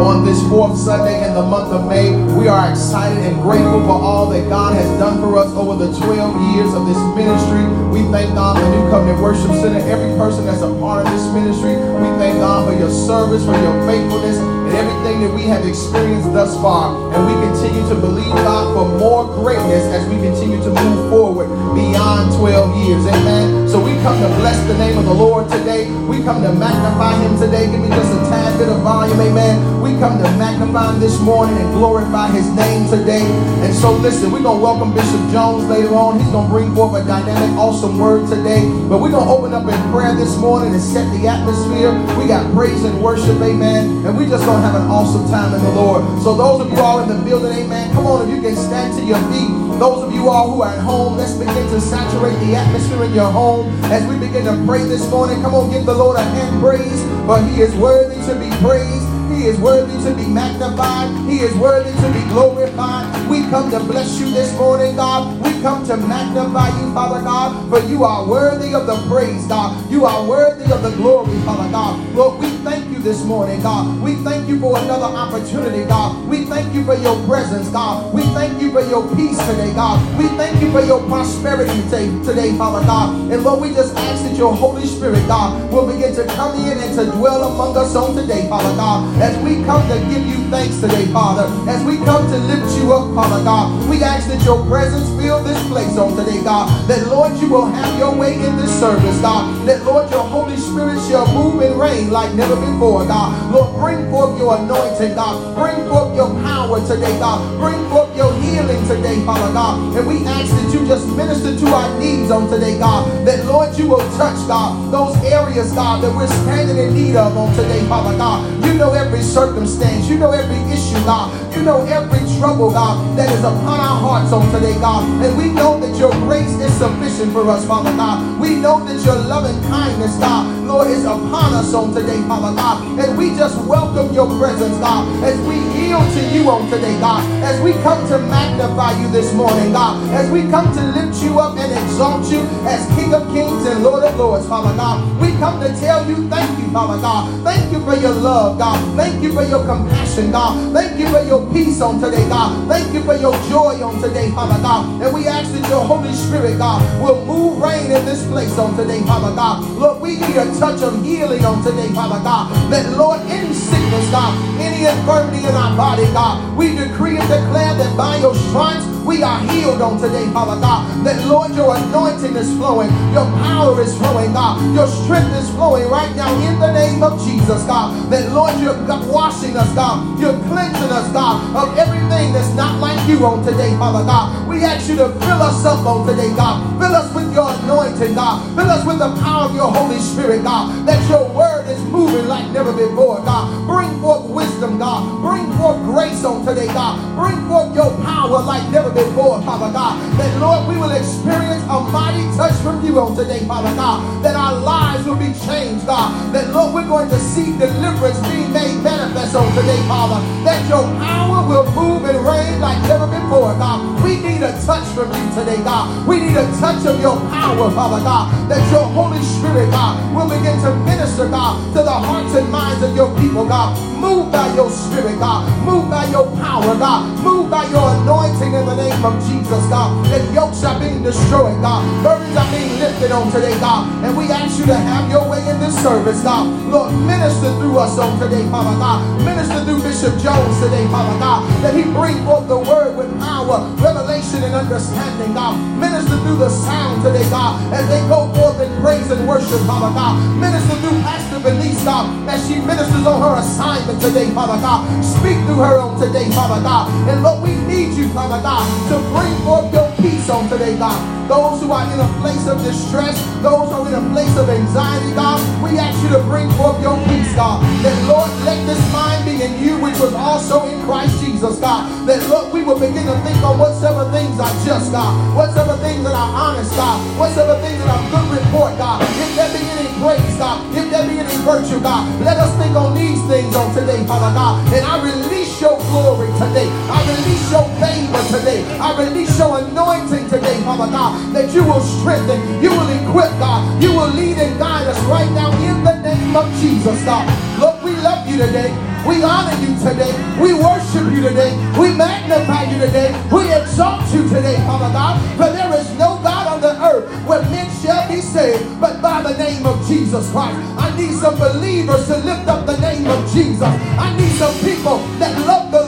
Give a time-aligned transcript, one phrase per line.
[0.00, 2.12] on this fourth Sunday in the month of May.
[2.36, 5.92] We are excited and grateful for all that God has done for us over the
[5.98, 7.64] 12 years of this ministry.
[7.88, 11.24] We thank God for New Covenant Worship Center, every person that's a part of this
[11.32, 11.76] ministry.
[11.76, 14.36] We thank God for your service, for your faithfulness,
[14.76, 16.92] everything that we have experienced thus far.
[17.14, 21.48] And we continue to believe God for more greatness as we continue to move forward
[21.74, 23.04] beyond 12 years.
[23.06, 23.68] Amen.
[23.68, 25.90] So we come to bless the name of the Lord today.
[26.06, 27.70] We come to magnify him today.
[27.70, 29.20] Give me just a tad bit of volume.
[29.20, 29.80] Amen.
[29.80, 33.24] We come to magnify him this morning and glorify his name today.
[33.64, 36.20] And so listen, we're going to welcome Bishop Jones later on.
[36.20, 38.64] He's going to bring forth a dynamic, awesome word today.
[38.88, 41.92] But we're going to open up in prayer this morning and set the atmosphere.
[42.16, 43.40] We got praise and worship.
[43.40, 44.06] Amen.
[44.06, 46.02] And we just going to have an awesome time in the Lord.
[46.22, 48.98] So those of you all in the building, amen, come on, if you can stand
[48.98, 49.78] to your feet.
[49.78, 53.14] Those of you all who are at home, let's begin to saturate the atmosphere in
[53.14, 55.40] your home as we begin to pray this morning.
[55.42, 59.15] Come on, give the Lord a hand praise, for he is worthy to be praised.
[59.36, 61.12] He is worthy to be magnified.
[61.28, 63.28] He is worthy to be glorified.
[63.28, 65.38] We come to bless you this morning, God.
[65.44, 69.90] We come to magnify you, Father God, for you are worthy of the praise, God.
[69.90, 72.00] You are worthy of the glory, Father God.
[72.14, 74.00] Lord, we thank you this morning, God.
[74.00, 76.26] We thank you for another opportunity, God.
[76.28, 78.14] We thank you for your presence, God.
[78.14, 80.00] We thank you for your peace today, God.
[80.18, 83.30] We thank you for your prosperity today, today Father God.
[83.30, 86.78] And Lord, we just ask that your Holy Spirit, God, will begin to come in
[86.78, 90.38] and to dwell among us on today, Father God as we come to give you
[90.54, 94.40] thanks today, Father, as we come to lift you up, Father God, we ask that
[94.44, 98.34] your presence fill this place on today, God, that Lord, you will have your way
[98.34, 102.54] in this service, God, that Lord, your Holy Spirit shall move and reign like never
[102.54, 103.34] before, God.
[103.50, 105.56] Lord, bring forth your anointing, God.
[105.58, 107.42] Bring forth your power today, God.
[107.58, 109.96] Bring forth your healing today, Father God.
[109.96, 113.76] And we ask that you just minister to our needs on today, God, that Lord,
[113.76, 117.82] you will touch, God, those areas, God, that we're standing in need of on today,
[117.88, 118.46] Father God.
[118.64, 120.08] You know every every circumstance.
[120.08, 121.32] You know every issue, God.
[121.56, 125.04] You know every trouble, God, that is upon our hearts on today, God.
[125.24, 128.40] And we know that your grace is sufficient for us, Father God.
[128.40, 132.98] We know that your loving kindness, God, Lord, is upon us on today, Father God.
[133.00, 137.24] And we just welcome your presence, God, as we yield to you on today, God.
[137.42, 139.96] As we come to magnify you this morning, God.
[140.12, 143.82] As we come to lift you up and exalt you as King of Kings and
[143.82, 145.00] Lord of Lords, Father God.
[145.20, 147.32] We come to tell you thank you, Father God.
[147.44, 148.76] Thank you for your love, God.
[148.96, 150.72] Thank you for your compassion, God.
[150.72, 152.68] Thank you for your peace on today, God.
[152.68, 155.02] Thank you for your joy on today, Father God.
[155.02, 158.76] And we ask that your Holy Spirit, God, will move reign in this place on
[158.76, 159.64] today, Father God.
[159.78, 162.50] Lord, we need a touch of healing on today, Father God.
[162.72, 167.74] That, Lord, any sickness, God, any infirmity in our body, God, we decree and declare
[167.74, 171.06] that by your stripes, we are healed on today, Father God.
[171.06, 172.90] That, Lord, your anointing is flowing.
[173.14, 174.58] Your power is flowing, God.
[174.74, 177.94] Your strength is flowing right now in the name of Jesus, God.
[178.10, 178.74] That, Lord, you're
[179.06, 180.18] washing us, God.
[180.18, 184.48] You're cleansing us, God, of everything that's not like you on today, Father God.
[184.48, 186.60] We ask you to fill us up on today, God.
[186.80, 188.42] Fill us with your anointing, God.
[188.56, 190.86] Fill us with the power of your Holy Spirit, God.
[190.86, 193.46] That your word is moving like never before, God.
[193.66, 195.22] Bring forth wisdom, God.
[195.22, 196.98] Bring forth grace on today, God.
[197.14, 200.00] Bring forth your power like never before, Father God.
[200.16, 204.00] That, Lord, we will experience a mighty touch from you on today, Father God.
[204.24, 206.16] That our lives will be changed, God.
[206.32, 210.24] That, Lord, we're going to see deliverance being made manifest on today, Father.
[210.48, 213.84] That your power will move and reign like never before, God.
[214.02, 215.92] We need a touch from you today, God.
[216.08, 218.32] We need a touch of your power, Father God.
[218.48, 222.82] That your Holy Spirit, God, will begin to minister, God, to the hearts and minds
[222.82, 223.76] of your people, God.
[224.00, 225.44] Move by your spirit, God.
[225.66, 227.04] Move by your power, God.
[227.24, 229.90] Move by your anointing in the name name of Jesus, God.
[230.06, 231.82] That yokes are being destroyed, God.
[232.02, 233.86] Burdens are being lifted on today, God.
[234.04, 236.46] And we ask you to have your way in this service, God.
[236.70, 239.02] Lord, minister through us on today, Father God.
[239.24, 241.42] Minister through Bishop Jones today, Father God.
[241.62, 245.58] That he bring forth the word with power, revelation, and understanding, God.
[245.78, 247.58] Minister through the sound today, God.
[247.74, 250.14] As they go forth in praise and worship, Father God.
[250.38, 252.06] Minister through Pastor Benice, God.
[252.28, 254.86] As she ministers on her assignment today, Father God.
[255.02, 256.86] Speak through her on today, Father God.
[257.10, 261.15] And Lord, we need you, Father God to bring forth your peace on today, God.
[261.28, 264.48] Those who are in a place of distress, those who are in a place of
[264.48, 267.62] anxiety, God, we ask you to bring forth your peace, God.
[267.82, 271.90] That, Lord, let this mind be in you, which was also in Christ Jesus, God.
[272.06, 275.10] That, Lord, we will begin to think on whatsoever things are just, God.
[275.34, 277.02] Whatsoever things that are honest, God.
[277.18, 279.02] Whatsoever things that are good report, God.
[279.02, 280.62] If there be any praise, God.
[280.78, 282.06] If there be any virtue, God.
[282.22, 284.62] Let us think on these things on today, Father God.
[284.70, 286.70] And I release your glory today.
[286.86, 288.62] I release your favor today.
[288.78, 293.82] I release your anointing today, Father God, that you will strengthen, you will equip, God,
[293.82, 297.26] you will lead and guide us right now in the name of Jesus, God.
[297.60, 298.74] Lord, we love you today.
[299.06, 300.10] We honor you today.
[300.42, 301.54] We worship you today.
[301.78, 303.14] We magnify you today.
[303.30, 305.14] We exalt you today, Father God.
[305.38, 309.22] For there is no God on the earth where men shall be saved but by
[309.22, 310.58] the name of Jesus Christ.
[310.76, 313.62] I need some believers to lift up the name of Jesus.
[313.62, 315.85] I need some people that love the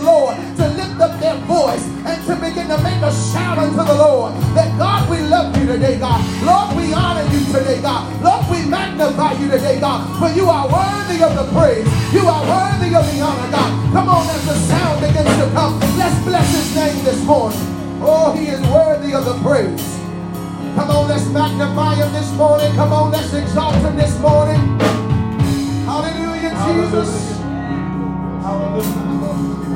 [1.36, 5.56] voice and to begin to make a shout unto the Lord that God, we love
[5.56, 6.20] you today, God.
[6.42, 8.06] Lord, we honor you today, God.
[8.22, 10.06] Lord, we magnify you today, God.
[10.18, 11.86] For you are worthy of the praise.
[12.12, 13.92] You are worthy of the honor, God.
[13.92, 17.58] Come on, as the sound begins to come, let's bless his name this morning.
[18.00, 19.98] Oh, he is worthy of the praise.
[20.76, 22.72] Come on, let's magnify him this morning.
[22.74, 24.60] Come on, let's exalt him this morning.
[25.84, 27.38] Hallelujah, Jesus.
[28.42, 29.67] Come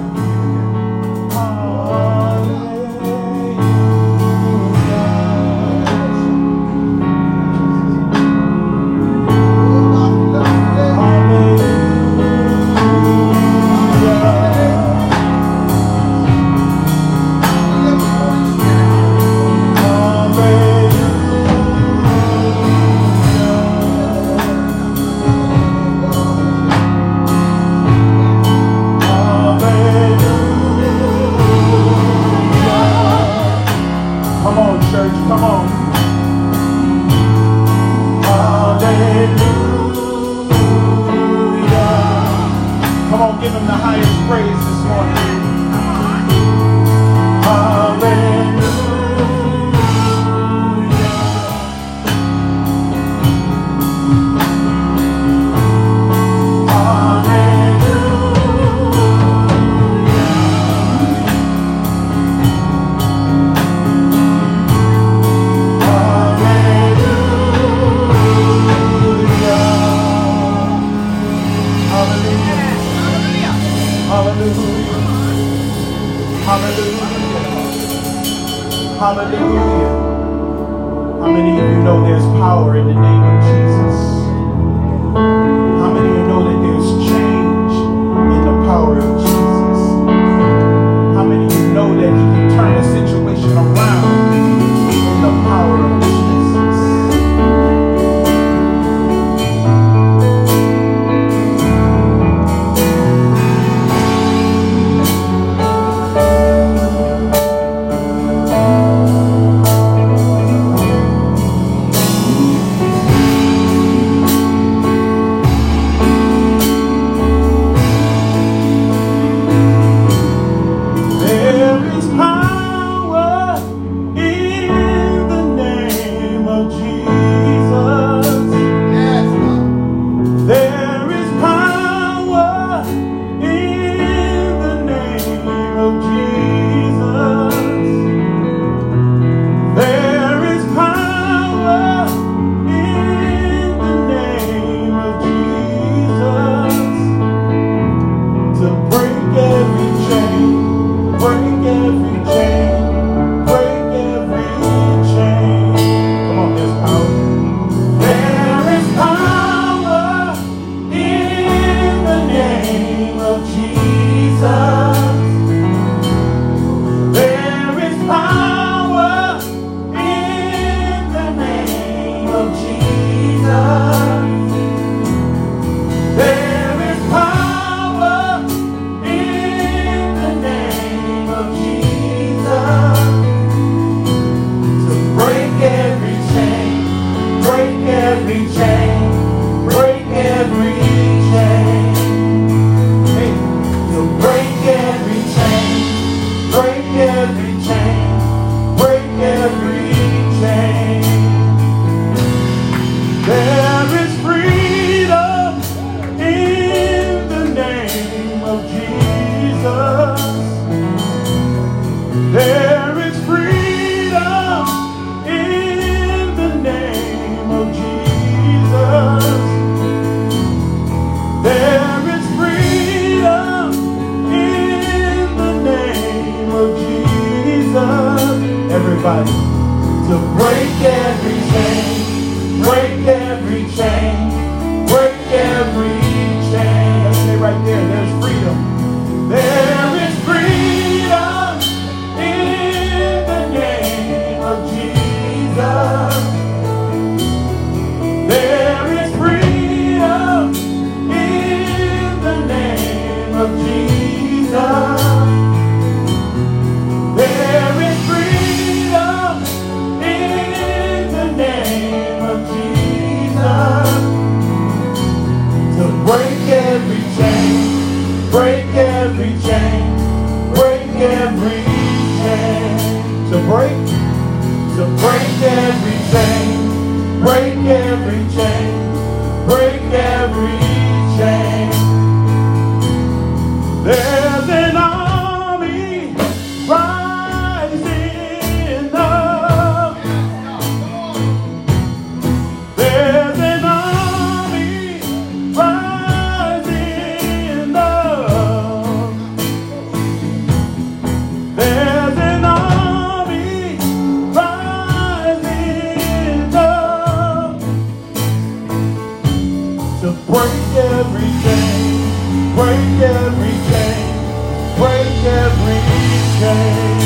[316.42, 316.98] chain,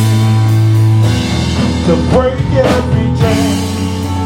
[1.84, 3.56] to break every chain,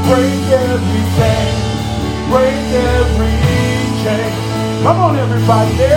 [0.07, 1.53] break every chain,
[2.31, 3.35] break every
[4.05, 4.33] chain.
[4.85, 5.90] Come on, everybody.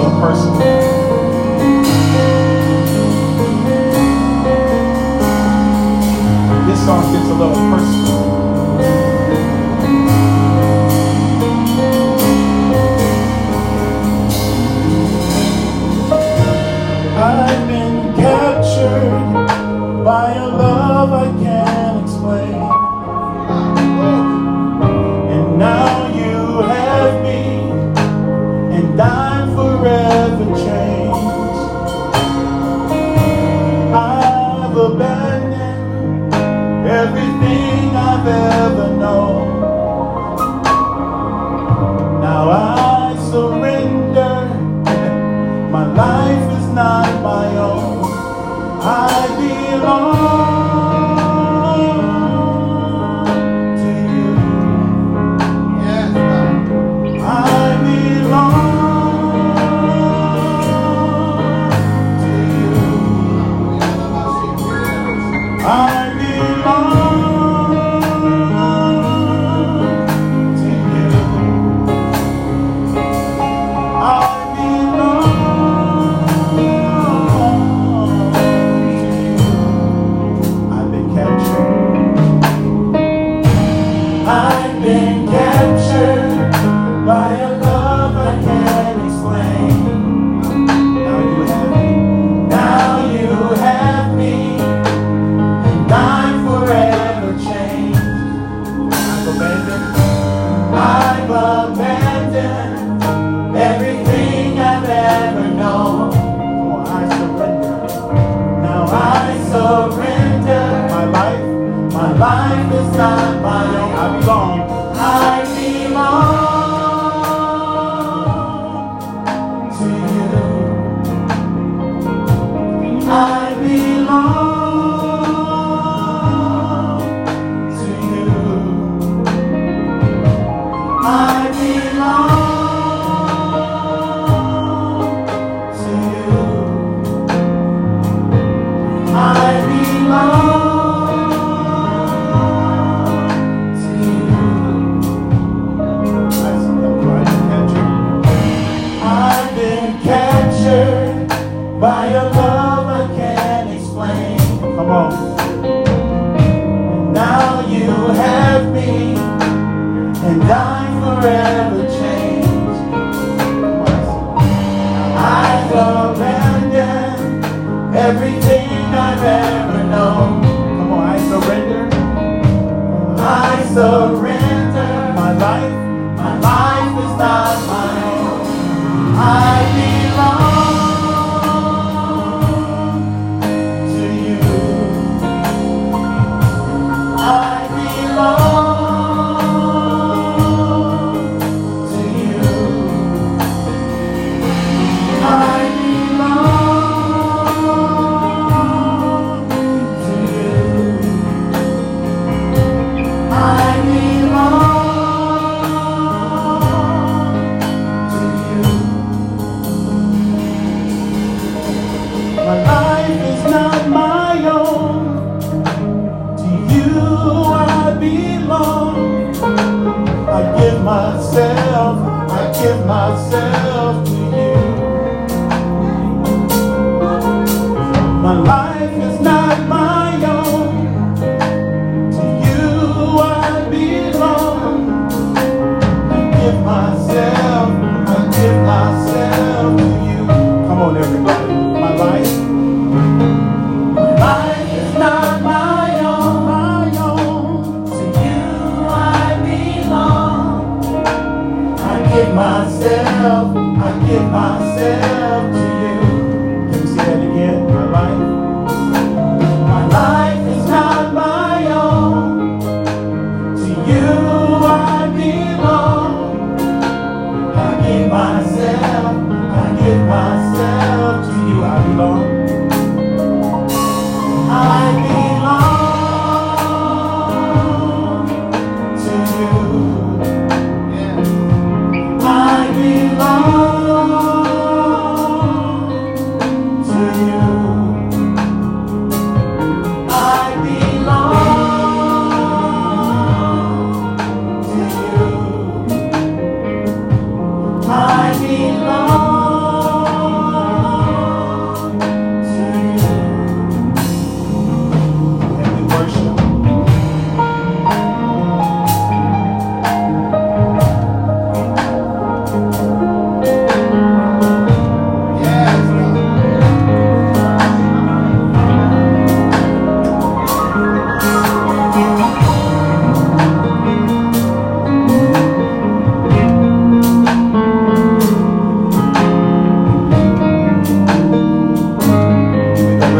[0.00, 0.59] A little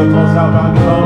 [0.01, 1.00] We'll close out by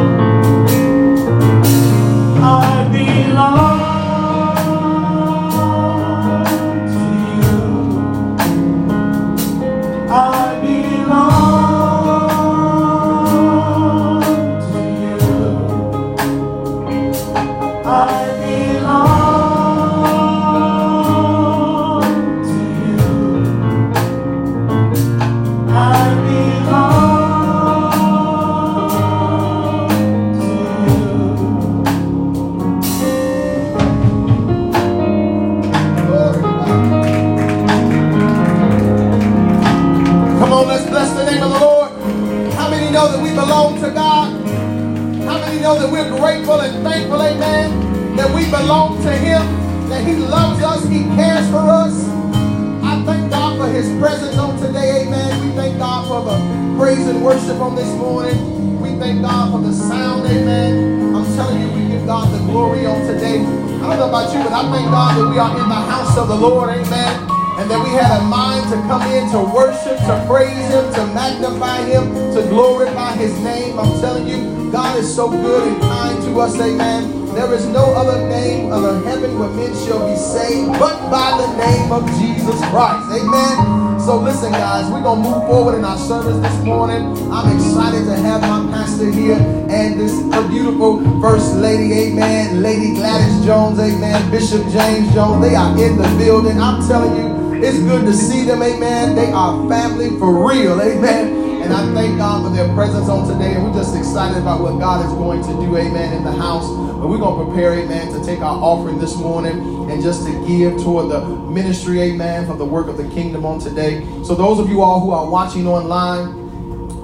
[81.56, 83.06] name of Jesus Christ.
[83.10, 84.00] Amen.
[84.00, 87.06] So listen, guys, we're going to move forward in our service this morning.
[87.32, 89.38] I'm excited to have my pastor here
[89.68, 90.12] and this
[90.48, 95.42] beautiful first lady, amen, Lady Gladys Jones, amen, Bishop James Jones.
[95.42, 96.60] They are in the building.
[96.60, 99.16] I'm telling you, it's good to see them, amen.
[99.16, 101.62] They are family for real, amen.
[101.62, 103.54] And I thank God for their presence on today.
[103.54, 106.68] And we're just excited about what God is going to do, amen, in the house.
[106.68, 110.46] But we're going to prepare, amen, to take our offering this morning and just to
[110.46, 114.00] give toward the ministry, amen, for the work of the kingdom on today.
[114.24, 116.44] So those of you all who are watching online,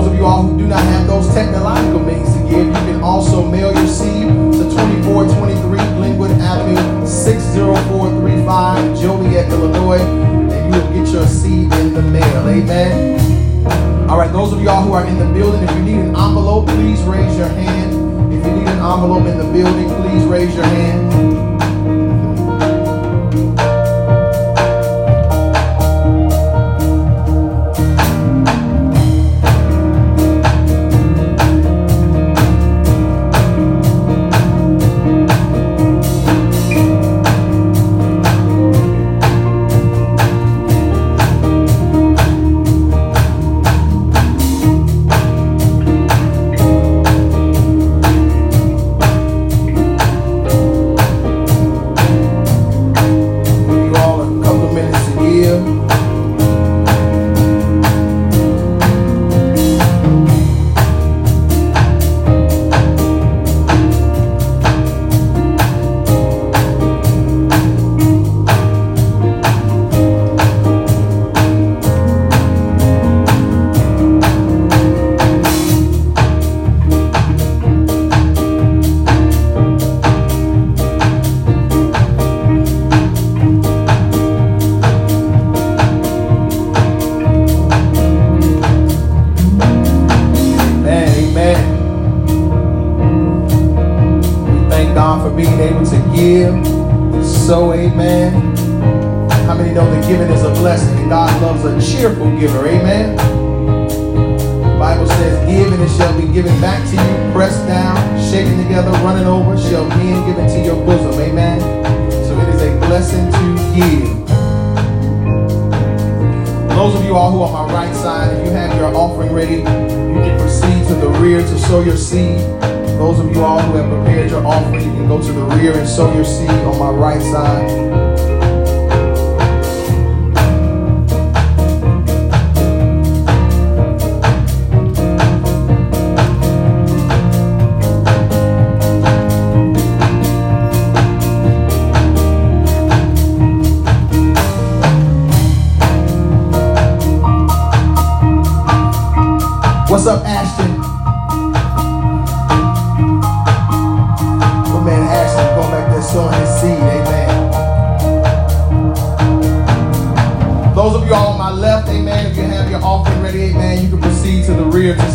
[0.09, 3.45] Of you all who do not have those technological means to give, you can also
[3.45, 11.27] mail your seed to 2423 Glenwood Avenue, 60435, Joliet, Illinois, and you will get your
[11.27, 14.09] seed in the mail, amen.
[14.09, 16.65] All right, those of y'all who are in the building, if you need an envelope,
[16.69, 17.93] please raise your hand.
[18.33, 21.48] If you need an envelope in the building, please raise your hand.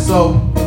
[0.07, 0.64] Rear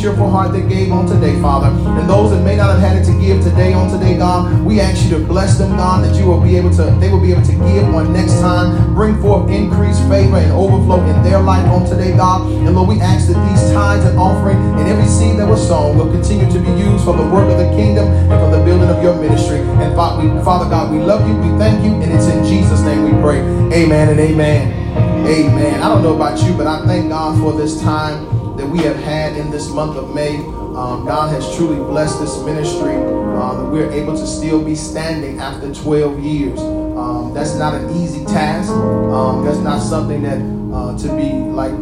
[0.00, 1.68] cheerful heart that gave on today, Father.
[1.98, 4.80] And those that may not have had it to give today on today, God, we
[4.80, 7.32] ask you to bless them, God, that you will be able to, they will be
[7.32, 11.66] able to give on next time, bring forth increased favor and overflow in their life
[11.70, 12.50] on today, God.
[12.50, 15.96] And Lord, we ask that these tithes and offering and every seed that was sown
[15.96, 18.88] will continue to be used for the work of the kingdom and for the building
[18.88, 19.58] of your ministry.
[19.58, 23.12] And Father God, we love you, we thank you, and it's in Jesus' name we
[23.22, 23.40] pray.
[23.72, 24.86] Amen and amen.
[25.26, 25.82] Amen.
[25.82, 28.35] I don't know about you, but I thank God for this time
[28.76, 30.36] we have had in this month of May.
[30.36, 35.38] Um, God has truly blessed this ministry uh, that we're able to still be standing
[35.38, 36.60] after 12 years.
[36.60, 38.70] Um, that's not an easy task.
[38.70, 40.40] Um, that's not something that
[40.74, 41.72] uh, to be like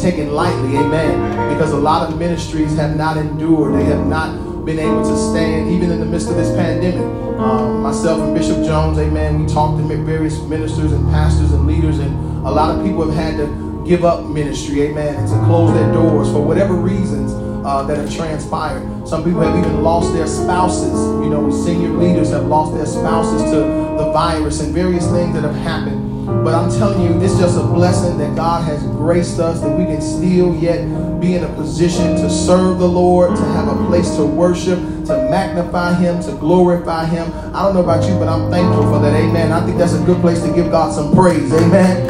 [0.00, 1.54] taken lightly, amen.
[1.54, 5.70] Because a lot of ministries have not endured, they have not been able to stand
[5.70, 7.06] even in the midst of this pandemic.
[7.38, 12.00] Um, myself and Bishop Jones, amen, we talked to various ministers and pastors and leaders,
[12.00, 12.12] and
[12.44, 15.92] a lot of people have had to give up ministry, amen, and to close their
[15.92, 17.32] doors for whatever reasons.
[17.66, 19.08] Uh, that have transpired.
[19.08, 20.92] Some people have even lost their spouses.
[21.24, 25.42] You know, senior leaders have lost their spouses to the virus and various things that
[25.42, 26.06] have happened.
[26.26, 29.84] But I'm telling you, it's just a blessing that God has graced us that we
[29.84, 30.78] can still yet
[31.20, 35.28] be in a position to serve the Lord, to have a place to worship, to
[35.28, 37.32] magnify Him, to glorify Him.
[37.52, 39.14] I don't know about you, but I'm thankful for that.
[39.14, 39.50] Amen.
[39.50, 41.52] I think that's a good place to give God some praise.
[41.52, 42.08] Amen.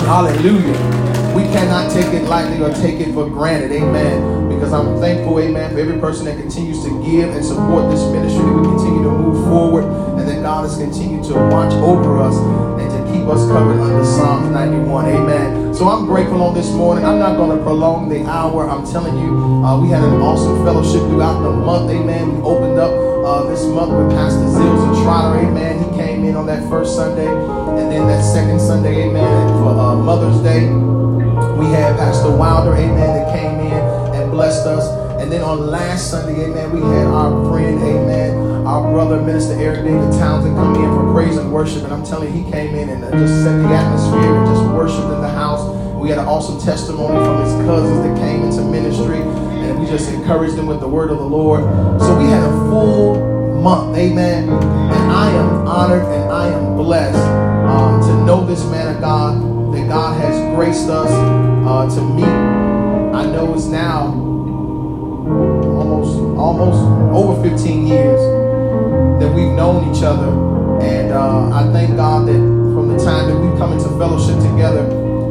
[0.00, 0.93] Hallelujah.
[1.34, 3.72] We cannot take it lightly or take it for granted.
[3.72, 4.48] Amen.
[4.48, 8.44] Because I'm thankful, amen, for every person that continues to give and support this ministry,
[8.44, 9.84] that we continue to move forward,
[10.18, 12.36] and that God has continued to watch over us
[12.78, 15.06] and to keep us covered under Psalms 91.
[15.06, 15.74] Amen.
[15.74, 17.04] So I'm grateful on this morning.
[17.04, 18.70] I'm not going to prolong the hour.
[18.70, 21.90] I'm telling you, uh, we had an awesome fellowship throughout the month.
[21.90, 22.36] Amen.
[22.36, 22.92] We opened up
[23.26, 25.40] uh, this month with Pastor Zilza Trotter.
[25.40, 25.82] Amen.
[25.82, 29.96] He came in on that first Sunday, and then that second Sunday, amen, for uh,
[29.96, 31.03] Mother's Day.
[31.58, 33.72] We had Pastor Wilder, amen, that came in
[34.14, 34.88] and blessed us.
[35.20, 39.84] And then on last Sunday, amen, we had our friend, amen, our brother, Minister Eric
[39.84, 41.84] David Townsend, come in for praise and worship.
[41.84, 45.12] And I'm telling you, he came in and just set the atmosphere and just worshiped
[45.14, 45.64] in the house.
[45.94, 49.20] We had an awesome testimony from his cousins that came into ministry.
[49.20, 51.62] And we just encouraged them with the word of the Lord.
[52.00, 54.48] So we had a full month, amen.
[54.48, 59.53] And I am honored and I am blessed um, to know this man of God
[59.94, 62.24] God has graced us uh, to meet.
[63.14, 64.06] I know it's now
[65.78, 66.82] almost almost
[67.14, 68.18] over 15 years
[69.22, 70.30] that we've known each other,
[70.82, 72.42] and uh, I thank God that
[72.74, 74.82] from the time that we've come into fellowship together,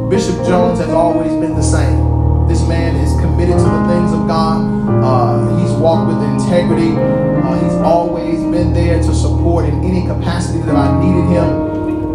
[0.08, 2.48] Bishop Jones has always been the same.
[2.48, 4.64] This man is committed to the things of God.
[4.88, 6.96] Uh, he's walked with integrity.
[6.96, 11.63] Uh, he's always been there to support in any capacity that I needed him.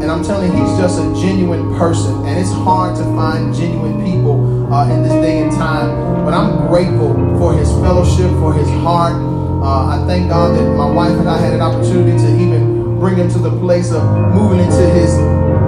[0.01, 2.25] And I'm telling you, he's just a genuine person.
[2.25, 6.23] And it's hard to find genuine people uh, in this day and time.
[6.25, 9.15] But I'm grateful for his fellowship, for his heart.
[9.61, 13.15] Uh, I thank God that my wife and I had an opportunity to even bring
[13.15, 15.11] him to the place of moving into his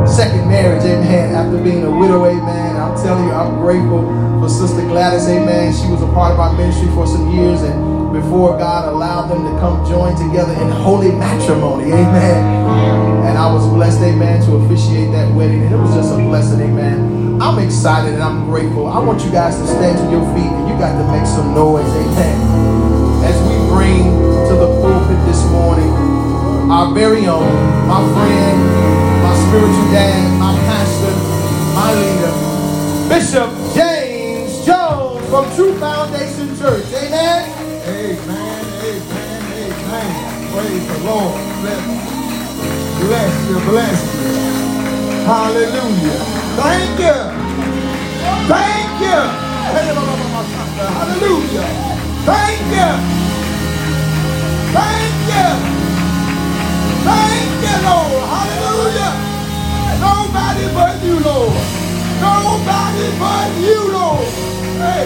[0.06, 2.76] second marriage, amen, after being a widow, amen.
[2.76, 4.04] I'm telling you, I'm grateful
[4.42, 5.74] for Sister Gladys, amen.
[5.74, 9.44] She was a part of our ministry for some years, and before God allowed them
[9.44, 13.11] to come join together in holy matrimony, amen.
[13.42, 17.42] I was blessed, amen, to officiate that wedding, and it was just a blessing, amen.
[17.42, 18.86] I'm excited and I'm grateful.
[18.86, 21.56] I want you guys to stand to your feet, and you got to make some
[21.56, 22.38] noise, amen.
[23.26, 24.14] As we bring
[24.46, 25.90] to the pulpit this morning
[26.70, 27.50] our very own,
[27.90, 28.58] my friend,
[29.26, 31.10] my spiritual dad, my pastor,
[31.74, 32.38] my leader,
[33.10, 36.86] Bishop James Jones from True Foundation Church.
[36.94, 37.50] Amen.
[37.90, 38.66] Amen.
[38.86, 39.42] Amen.
[39.50, 40.54] Amen.
[40.54, 41.34] Praise the Lord.
[41.66, 42.21] Bless.
[43.02, 43.60] Bless you.
[43.70, 44.32] Bless you.
[45.26, 46.20] Hallelujah.
[46.60, 47.18] Thank you.
[48.48, 49.22] Thank you.
[50.98, 51.68] Hallelujah.
[52.26, 52.92] Thank you.
[54.74, 55.50] Thank you.
[57.06, 58.24] Thank you, Lord.
[58.34, 59.14] Hallelujah.
[60.02, 61.54] Nobody but you, Lord.
[62.22, 64.28] Nobody but you, Lord.
[64.82, 65.06] Hey,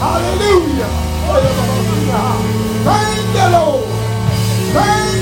[0.00, 0.90] hallelujah.
[2.84, 3.84] Thank you, Lord.
[4.74, 5.21] Thank.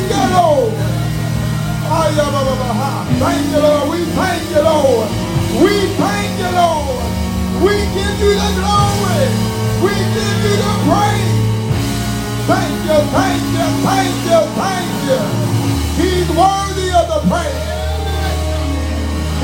[2.11, 3.91] Thank you, Lord.
[3.91, 5.09] We thank you, Lord.
[5.63, 7.03] We thank you, Lord.
[7.63, 9.27] We give you the glory.
[9.85, 11.39] We give you the praise.
[12.51, 15.21] Thank you, thank you, thank you, thank you.
[16.03, 17.63] He's worthy of the praise.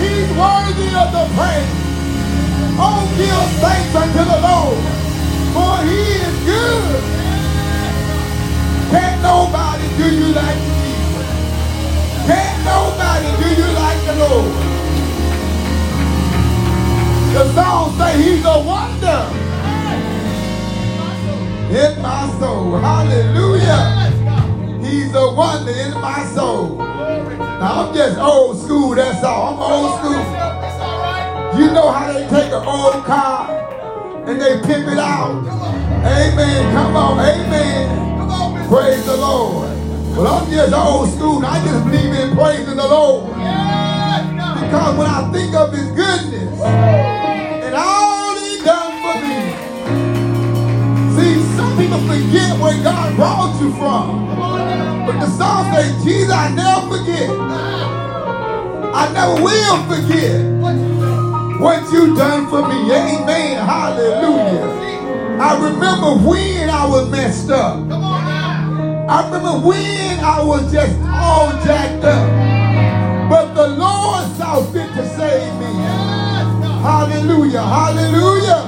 [0.00, 1.70] He's worthy of the praise.
[2.78, 4.82] Oh, give thanks unto the Lord,
[5.54, 7.02] for he is good.
[8.90, 10.85] Can't nobody do you like.
[12.26, 14.52] Can't nobody do you like the Lord.
[17.32, 19.20] The song say he's a wonder
[21.70, 22.78] in my soul.
[22.78, 24.10] Hallelujah.
[24.82, 26.76] He's a wonder in my soul.
[26.76, 29.54] Now I'm just old school, that's all.
[29.54, 30.46] I'm old school.
[31.60, 33.50] You know how they take an old car
[34.26, 35.46] and they pimp it out.
[36.04, 36.72] Amen.
[36.72, 38.68] Come on, amen.
[38.68, 39.65] Praise the Lord.
[40.16, 41.44] Well, I'm just old school.
[41.44, 43.28] I just believe in praising the Lord.
[43.36, 49.36] Because when I think of his goodness and all he done for me.
[51.12, 54.26] See, some people forget where God brought you from.
[55.04, 57.28] But the song says, Jesus, I never forget.
[58.96, 60.40] I never will forget
[61.60, 62.90] what you done for me.
[62.90, 63.58] Amen.
[63.66, 64.64] Hallelujah.
[65.42, 67.84] I remember when I was messed up.
[69.08, 72.26] I remember when I was just all jacked up.
[73.30, 75.72] But the Lord saw fit to save me.
[76.82, 77.62] Hallelujah.
[77.62, 78.66] Hallelujah.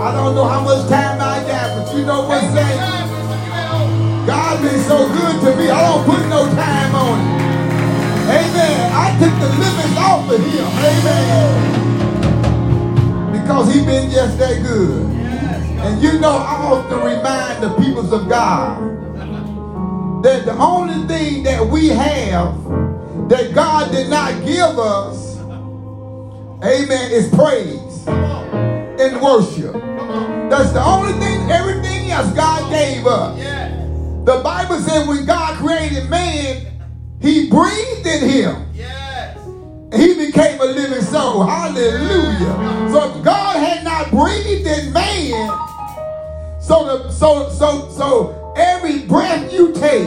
[0.00, 2.80] I don't know how much time I got, but you know what I'm saying?
[4.26, 7.28] God been so good to me, I don't put no time on it.
[8.40, 8.92] Amen.
[8.92, 10.64] I took the limits off of him.
[10.88, 11.48] Amen.
[13.32, 15.17] Because he been just that good.
[15.80, 18.80] And you know, I often remind the peoples of God
[20.22, 22.54] that the only thing that we have
[23.28, 25.38] that God did not give us,
[26.64, 29.74] amen, is praise and worship.
[30.50, 33.38] That's the only thing, everything else God gave us.
[34.24, 36.66] The Bible said when God created man,
[37.20, 38.66] he breathed in him.
[38.74, 39.38] Yes.
[39.94, 41.44] He became a living soul.
[41.44, 42.90] Hallelujah.
[42.90, 45.67] So if God had not breathed in man,
[46.68, 50.06] so the, so so so every breath you take,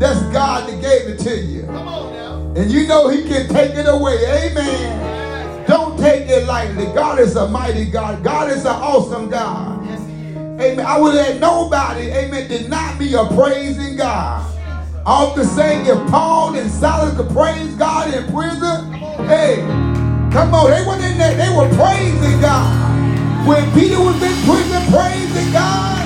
[0.00, 1.62] that's God that gave it to you.
[2.56, 4.16] And you know he can take it away.
[4.26, 5.64] Amen.
[5.68, 6.86] Don't take it lightly.
[6.86, 8.24] God is a mighty God.
[8.24, 9.86] God is an awesome God.
[10.60, 10.80] Amen.
[10.80, 14.42] I would let nobody, amen, deny me a praising God.
[15.06, 18.92] I often say if Paul and Silas could praise God in prison,
[19.28, 19.58] hey,
[20.32, 22.85] come on, they were in there, they were praising God.
[23.46, 26.02] When Peter was in prison praising God,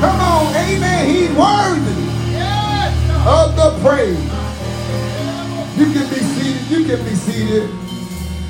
[0.00, 1.98] come on, amen, he's worthy
[3.26, 4.16] of the praise.
[5.76, 7.70] You can be seated, you can be seated.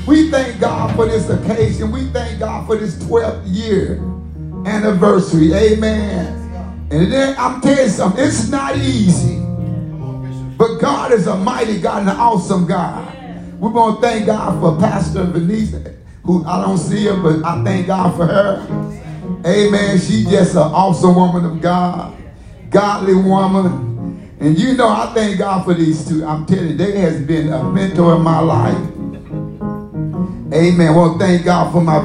[0.07, 1.91] We thank God for this occasion.
[1.91, 4.03] We thank God for this 12th year
[4.67, 5.53] anniversary.
[5.55, 6.27] Amen.
[6.91, 9.39] And then I'm telling you something, it's not easy.
[10.59, 13.15] But God is a mighty God and an awesome God.
[13.59, 15.75] We're going to thank God for Pastor Venice,
[16.29, 18.61] who I don't see her, but I thank God for her.
[19.47, 19.99] Amen.
[19.99, 22.15] She's just an awesome woman of God,
[22.69, 24.37] godly woman.
[24.39, 26.27] And you know, I thank God for these two.
[26.27, 28.77] I'm telling you, they has been a mentor in my life.
[30.53, 30.95] Amen.
[30.95, 31.99] Well, thank God for my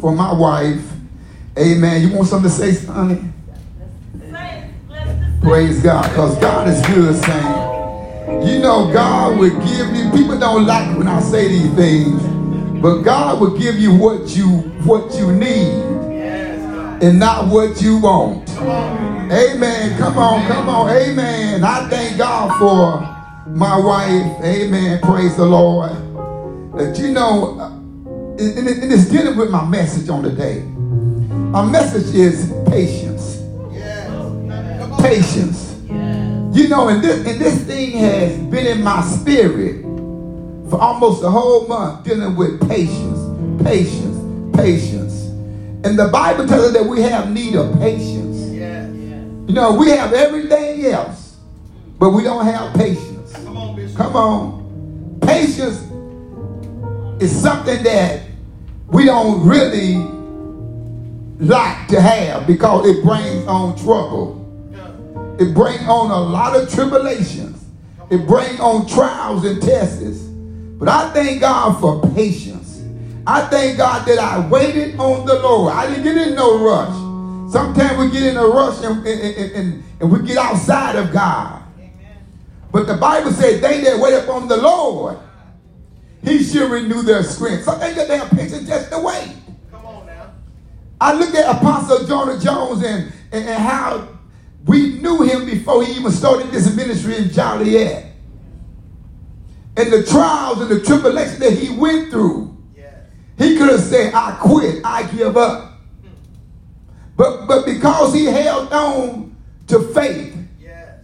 [0.00, 0.82] for my wife.
[1.58, 2.00] Amen.
[2.00, 3.30] You want something to say, honey?
[5.42, 8.48] Praise God, because God is good, saying.
[8.48, 10.10] You know, God will give you.
[10.12, 12.35] People don't like when I say these things,
[12.80, 14.46] but God will give you what you
[14.84, 15.72] what you need,
[17.02, 18.48] and not what you want.
[18.50, 19.98] Amen.
[19.98, 20.90] Come on, come on.
[20.90, 21.64] Amen.
[21.64, 24.44] I thank God for my wife.
[24.44, 25.00] Amen.
[25.00, 25.90] Praise the Lord.
[26.78, 27.70] That you know, uh,
[28.38, 30.60] and it's dealing with my message on the day.
[30.60, 33.42] My message is patience.
[35.00, 35.74] Patience.
[36.56, 39.85] You know, and this, and this thing has been in my spirit
[40.68, 45.24] for almost a whole month dealing with patience, patience, patience.
[45.86, 48.36] And the Bible tells us that we have need of patience.
[49.48, 51.36] You know, we have everything else,
[51.98, 53.32] but we don't have patience.
[53.32, 53.96] Come on, Bishop.
[53.96, 55.18] Come on.
[55.22, 55.82] Patience
[57.22, 58.22] is something that
[58.88, 59.96] we don't really
[61.38, 64.42] like to have because it brings on trouble.
[65.38, 67.64] It brings on a lot of tribulations.
[68.10, 70.25] It brings on trials and tests.
[70.78, 72.82] But I thank God for patience.
[73.26, 75.72] I thank God that I waited on the Lord.
[75.72, 77.52] I didn't get in no rush.
[77.52, 81.62] Sometimes we get in a rush and, and, and, and we get outside of God.
[82.70, 85.18] But the Bible says they that wait upon the Lord,
[86.22, 87.64] he shall renew their strength.
[87.64, 89.34] So they got their patience just to wait.
[89.70, 90.32] Come on now.
[91.00, 94.08] I look at Apostle Jonah Jones and, and, and how
[94.66, 98.12] we knew him before he even started this ministry in Joliet.
[99.76, 102.94] And the trials and the tribulations that he went through, yes.
[103.36, 105.80] he could have said, I quit, I give up.
[107.16, 109.36] But, but because he held on
[109.68, 111.00] to faith, yes.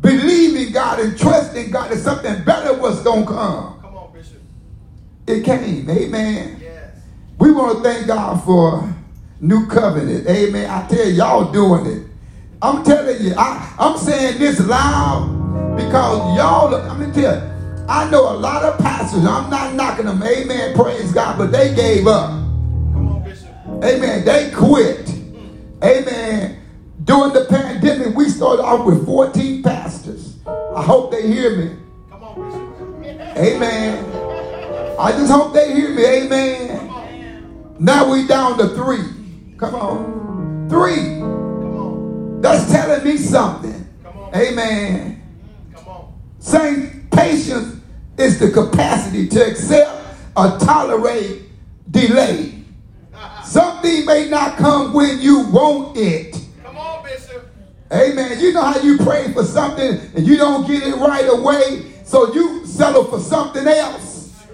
[0.00, 3.80] believing God and trusting God that something better was going to come.
[3.80, 4.40] Come on, Bishop.
[5.26, 5.88] It came.
[5.88, 6.58] Amen.
[6.60, 6.96] Yes.
[7.38, 8.94] We want to thank God for
[9.40, 10.26] new covenant.
[10.26, 10.68] Amen.
[10.68, 12.06] I tell y'all doing it.
[12.62, 15.39] I'm telling you, I, I'm saying this loud
[15.84, 19.50] because y'all, look, I'm going to tell you, I know a lot of pastors, I'm
[19.50, 22.30] not knocking them, amen, praise God, but they gave up.
[22.30, 23.48] Come on, Bishop.
[23.82, 25.08] Amen, they quit.
[25.82, 26.58] Amen.
[27.04, 30.36] During the pandemic, we started off with 14 pastors.
[30.46, 31.76] I hope they hear me.
[32.10, 33.36] Come on, Bishop.
[33.36, 34.04] Amen.
[34.98, 36.04] I just hope they hear me.
[36.04, 37.76] Amen.
[37.78, 39.56] Now we down to three.
[39.56, 40.68] Come on.
[40.68, 41.20] Three.
[42.42, 43.88] That's telling me something.
[44.02, 45.19] Come on, Amen.
[46.40, 47.80] Saying patience
[48.16, 49.90] is the capacity to accept
[50.34, 51.42] or tolerate
[51.90, 52.54] delay.
[53.44, 56.36] Something may not come when you want it.
[56.64, 57.46] Come on, Bishop.
[57.92, 58.40] Amen.
[58.40, 62.32] You know how you pray for something and you don't get it right away, so
[62.32, 64.46] you settle for something else.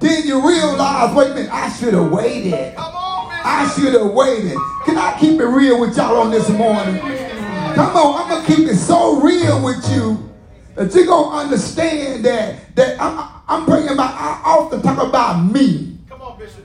[0.00, 2.76] Then you realize, wait a minute, I should have waited.
[2.76, 3.32] Come on.
[3.44, 4.56] I should have waited.
[4.84, 7.00] Can I keep it real with y'all on this morning?
[7.74, 10.33] Come on, I'm gonna keep it so real with you
[10.74, 14.14] that you're gonna understand that that I'm, I'm bringing about.
[14.14, 15.98] I often talk about me.
[16.08, 16.64] Come on, Bishop.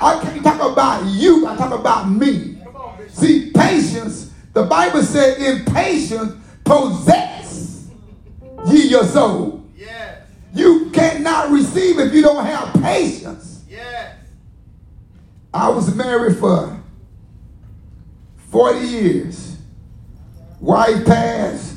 [0.00, 1.46] I can't talk about you.
[1.46, 2.58] I talk about me.
[2.74, 4.32] On, See, patience.
[4.52, 6.34] The Bible said, "In patience,
[6.64, 7.88] possess
[8.66, 10.22] ye your soul." Yes.
[10.54, 13.62] You cannot receive if you don't have patience.
[13.68, 14.16] Yes.
[15.52, 16.78] I was married for
[18.50, 19.56] 40 years.
[20.60, 21.75] Wife passed.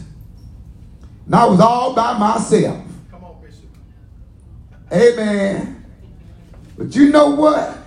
[1.29, 2.83] And I was all by myself.
[3.11, 3.65] Come on, Bishop.
[4.91, 5.85] Amen.
[6.75, 7.77] But you know what?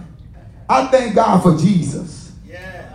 [0.68, 2.30] I thank God for Jesus.
[2.46, 2.88] Yeah.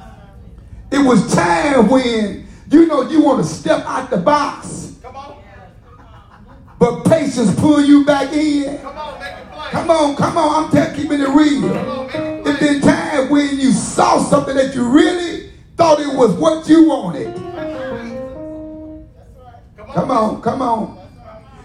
[0.89, 4.95] It was time when you know you want to step out the box.
[5.04, 5.43] Come on.
[6.80, 8.78] But patience pull you back in.
[8.78, 9.70] Come on, make it play.
[9.72, 10.64] Come on, come on.
[10.64, 12.08] I'm telling keeping it real
[12.48, 16.88] It been time when you saw something that you really thought it was what you
[16.88, 17.47] wanted.
[19.98, 20.95] Come on, come on.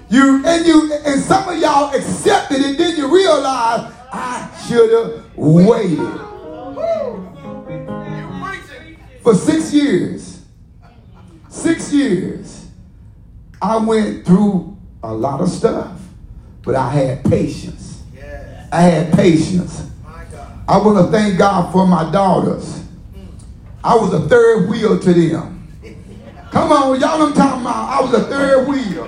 [0.08, 5.36] You and you and some of y'all accepted it, then you realize I should have
[5.36, 5.98] waited.
[9.22, 10.40] For six years.
[11.50, 12.68] Six years.
[13.60, 16.00] I went through a lot of stuff,
[16.62, 18.02] but I had patience.
[18.72, 19.90] I had patience.
[20.66, 22.82] I want to thank God for my daughters.
[23.84, 25.61] I was a third wheel to them.
[26.52, 27.88] Come on, y'all I'm talking about.
[27.88, 29.04] I was a third wheel.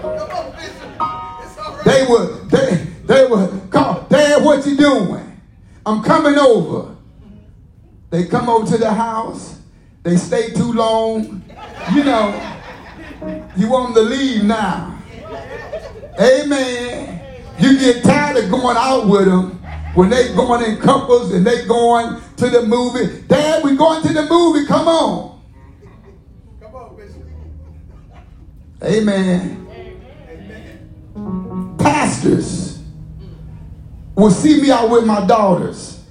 [1.84, 5.40] They were they They would call, Dad, what you doing?
[5.84, 6.96] I'm coming over.
[8.08, 9.58] They come over to the house.
[10.02, 11.42] They stay too long.
[11.94, 12.58] You know,
[13.56, 14.98] you want them to leave now.
[16.18, 17.20] Amen.
[17.58, 19.50] You get tired of going out with them
[19.94, 23.22] when they going in couples and they going to the movie.
[23.28, 24.66] Dad, we going to the movie.
[24.66, 25.42] Come on.
[26.60, 27.22] Come on, Bishop.
[28.84, 29.66] Amen.
[31.16, 31.76] Amen.
[31.78, 32.80] Pastors
[34.14, 36.04] will see me out with my daughters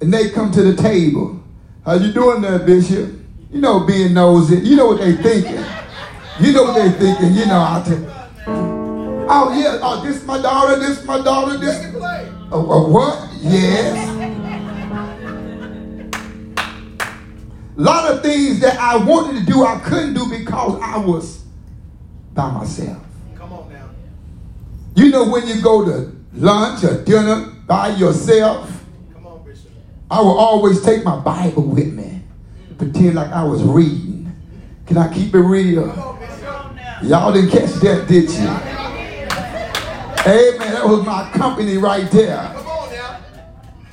[0.00, 1.42] and they come to the table.
[1.84, 3.12] How you doing there, Bishop?
[3.50, 4.56] You know, being nosy.
[4.58, 5.64] You know what they thinking.
[6.40, 7.34] You know what they thinking.
[7.34, 8.16] You know, I tell
[9.28, 11.92] Oh yeah, oh this my daughter, this my daughter, this.
[12.52, 13.28] Oh, oh what?
[13.40, 14.08] Yes.
[17.76, 21.45] A lot of things that I wanted to do, I couldn't do because I was
[22.36, 23.02] by myself.
[23.34, 23.88] Come on now.
[24.94, 29.70] You know when you go to lunch or dinner by yourself, Come on, Bishop.
[30.10, 32.20] I will always take my Bible with me,
[32.78, 34.32] pretend like I was reading.
[34.86, 35.86] Can I keep it real?
[37.02, 38.48] Y'all didn't catch that, did you?
[40.26, 40.72] Amen.
[40.72, 42.54] That was my company right there.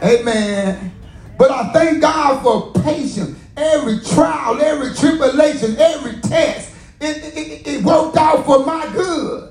[0.02, 0.92] Amen.
[1.38, 3.40] But I thank God for patience.
[3.56, 6.73] Every trial, every tribulation, every test,
[7.04, 9.50] it, it, it worked out for my good.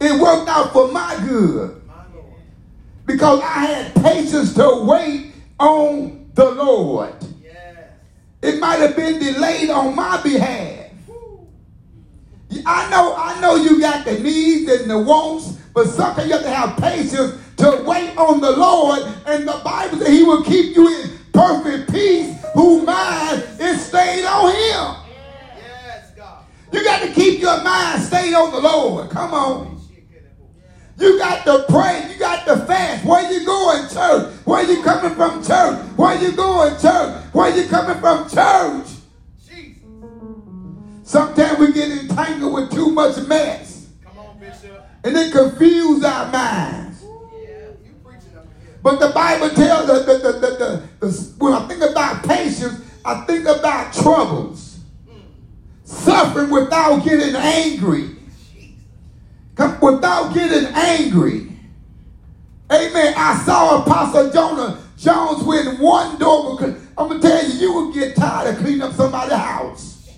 [0.00, 1.80] It worked out for my good
[3.06, 7.14] because I had patience to wait on the Lord.
[7.42, 7.76] Yes.
[8.42, 10.90] It might have been delayed on my behalf.
[12.66, 16.42] I know, I know you got the needs and the wants, but sometimes you have
[16.42, 19.02] to have patience to wait on the Lord.
[19.26, 24.24] And the Bible says He will keep you in perfect peace, whose mind is stayed
[24.24, 25.01] on Him.
[26.72, 29.10] You got to keep your mind stayed on the Lord.
[29.10, 29.80] Come on.
[30.98, 32.08] You got to pray.
[32.12, 33.04] You got to fast.
[33.04, 34.32] Where you going, church?
[34.44, 35.78] Where you coming from, church?
[35.96, 37.24] Where you going, church?
[37.32, 38.86] Where you coming from, church?
[39.48, 39.82] Jesus.
[41.02, 43.88] Sometimes we get entangled with too much mess.
[44.04, 44.86] Come on, Bishop.
[45.04, 47.04] And it confuse our minds.
[48.82, 53.24] But the Bible tells us that the, the, the, when I think about patience, I
[53.26, 54.71] think about troubles.
[55.92, 58.12] Suffering without getting angry
[59.82, 61.48] without getting angry.
[62.70, 63.14] Amen.
[63.16, 66.58] I saw Apostle Jonah Jones with one door.
[66.96, 70.08] I'm going to tell you, you will get tired of cleaning up somebody's house.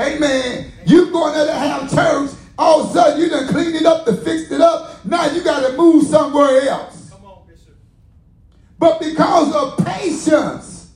[0.00, 0.72] Amen.
[0.86, 2.30] You going there to have church.
[2.56, 5.04] All of a sudden, you done cleaned it up to fix it up.
[5.04, 7.12] Now you got to move somewhere else.
[7.12, 7.42] On,
[8.78, 10.90] but because of patience,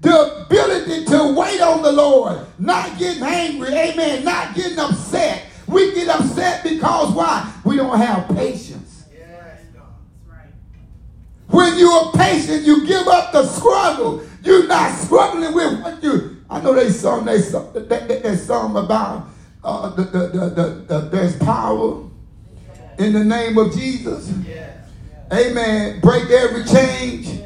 [0.00, 5.94] the ability to wait on the Lord, not getting angry, amen, not getting upset, we
[5.94, 7.52] get upset because why?
[7.64, 9.04] We don't have patience.
[11.48, 14.24] When you are patient, you give up the struggle.
[14.42, 16.42] You're not struggling with what you.
[16.50, 19.28] I know they song they song that, that, that song about
[19.62, 22.08] uh, the, the, the, the, the, there's power
[22.98, 24.32] in the name of Jesus.
[25.32, 26.00] Amen.
[26.00, 27.40] Break every change.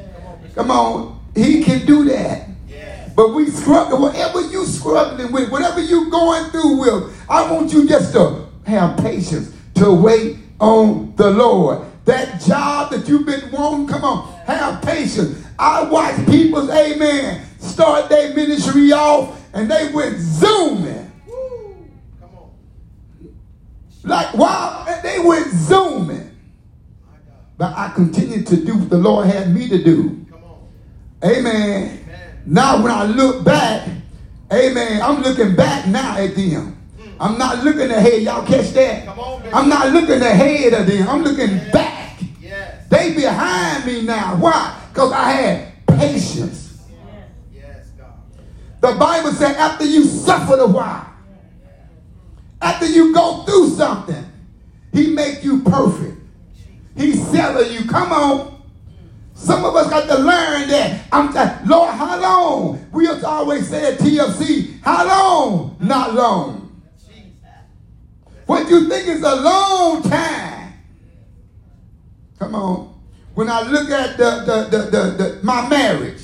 [0.54, 1.20] Come on.
[1.34, 2.47] He can do that.
[3.18, 7.84] But we struggle, whatever you struggling with, whatever you going through with, I want you
[7.88, 11.84] just to have patience to wait on the Lord.
[12.04, 15.44] That job that you've been wanting, come on, have patience.
[15.58, 21.10] I watch people's amen start their ministry off and they went zooming.
[22.20, 22.50] Come on.
[24.04, 26.36] Like wow, they went zooming.
[27.56, 30.24] But I continued to do what the Lord had me to do.
[31.24, 32.07] Amen.
[32.50, 33.86] Now when I look back,
[34.50, 36.78] amen, I'm looking back now at them.
[36.98, 37.12] Mm.
[37.20, 38.22] I'm not looking ahead.
[38.22, 39.06] Y'all catch that?
[39.06, 41.06] On, I'm not looking ahead of them.
[41.10, 41.72] I'm looking yes.
[41.72, 42.20] back.
[42.40, 42.88] Yes.
[42.88, 44.36] They behind me now.
[44.36, 44.80] Why?
[44.88, 46.78] Because I had patience.
[47.52, 47.90] Yes.
[47.98, 48.14] God.
[48.80, 51.06] The Bible said after you suffer a while,
[52.62, 54.24] after you go through something,
[54.94, 56.16] he make you perfect.
[56.96, 57.86] He settle you.
[57.86, 58.57] Come on.
[59.38, 61.06] Some of us got to learn that.
[61.12, 62.86] I'm just, Lord, how long?
[62.92, 65.76] We have always say at TFC, how long?
[65.80, 66.82] Not long.
[68.46, 70.72] What you think is a long time?
[72.38, 72.94] Come on.
[73.34, 76.22] When I look at the, the, the, the, the my marriage,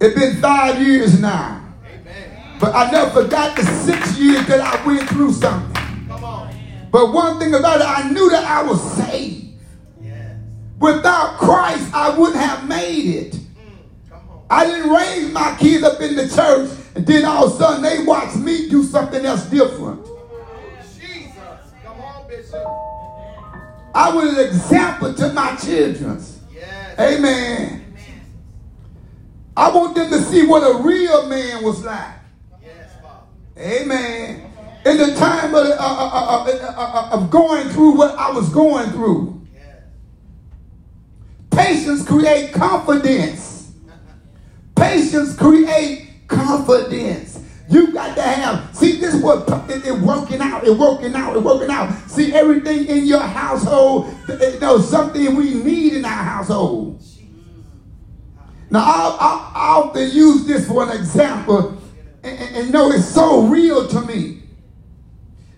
[0.00, 1.72] it's been five years now.
[1.86, 2.58] Amen.
[2.58, 5.82] But I never forgot the six years that I went through something.
[6.08, 6.54] Come on.
[6.90, 9.33] But one thing about it, I knew that I was saved.
[10.84, 13.38] Without Christ, I wouldn't have made it.
[14.50, 17.82] I didn't raise my kids up in the church, and then all of a sudden
[17.82, 20.04] they watch me do something else different.
[21.00, 21.38] Jesus,
[21.82, 22.66] come on, Bishop.
[23.94, 26.22] I was an example to my children.
[26.52, 26.98] Yes.
[27.00, 27.96] Amen.
[29.56, 32.12] I want them to see what a real man was like.
[32.62, 32.90] Yes.
[33.56, 34.52] Amen.
[34.84, 36.44] In the time of, uh, uh,
[36.76, 39.43] uh, of going through what I was going through.
[41.54, 43.72] Patience create confidence.
[44.76, 47.40] Patience create confidence.
[47.68, 48.76] You got to have.
[48.76, 50.64] See, this what it, it working out.
[50.64, 51.36] It working out.
[51.36, 51.92] It working out.
[52.10, 54.14] See, everything in your household.
[54.28, 57.02] You know something we need in our household.
[58.70, 61.78] Now, I, I, I often use this for an example,
[62.22, 64.43] and, and, and know it's so real to me.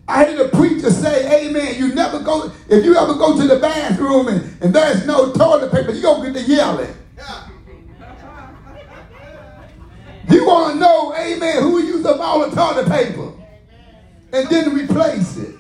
[0.08, 1.76] I hear the preacher say, Amen.
[1.76, 5.72] You never go, if you ever go to the bathroom and, and there's no toilet
[5.72, 6.96] paper, you going to get to yelling.
[7.16, 7.48] Yeah.
[10.28, 13.32] You want to know, amen, who used up all the toilet paper
[14.32, 15.54] and didn't replace it.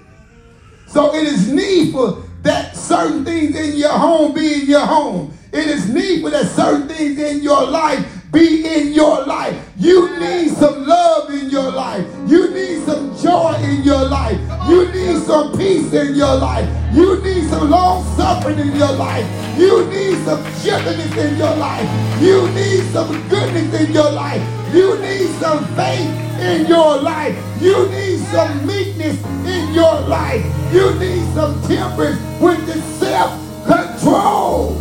[0.88, 5.32] So it is needful that certain things in your home be in your home.
[5.52, 9.56] It is needful that certain things in your life be in your life.
[9.78, 12.06] You need some love in your life.
[12.26, 14.38] You need some joy in your life.
[14.68, 16.68] You need some peace in your life.
[16.94, 19.26] You need some long suffering in your life.
[19.56, 21.88] You need some gentleness in your life.
[22.20, 24.42] You need some goodness in your life.
[24.74, 27.34] You need some faith in your life.
[27.62, 29.16] You need some meekness
[29.46, 30.44] in your life.
[30.74, 34.74] You need some temperance with the self-control.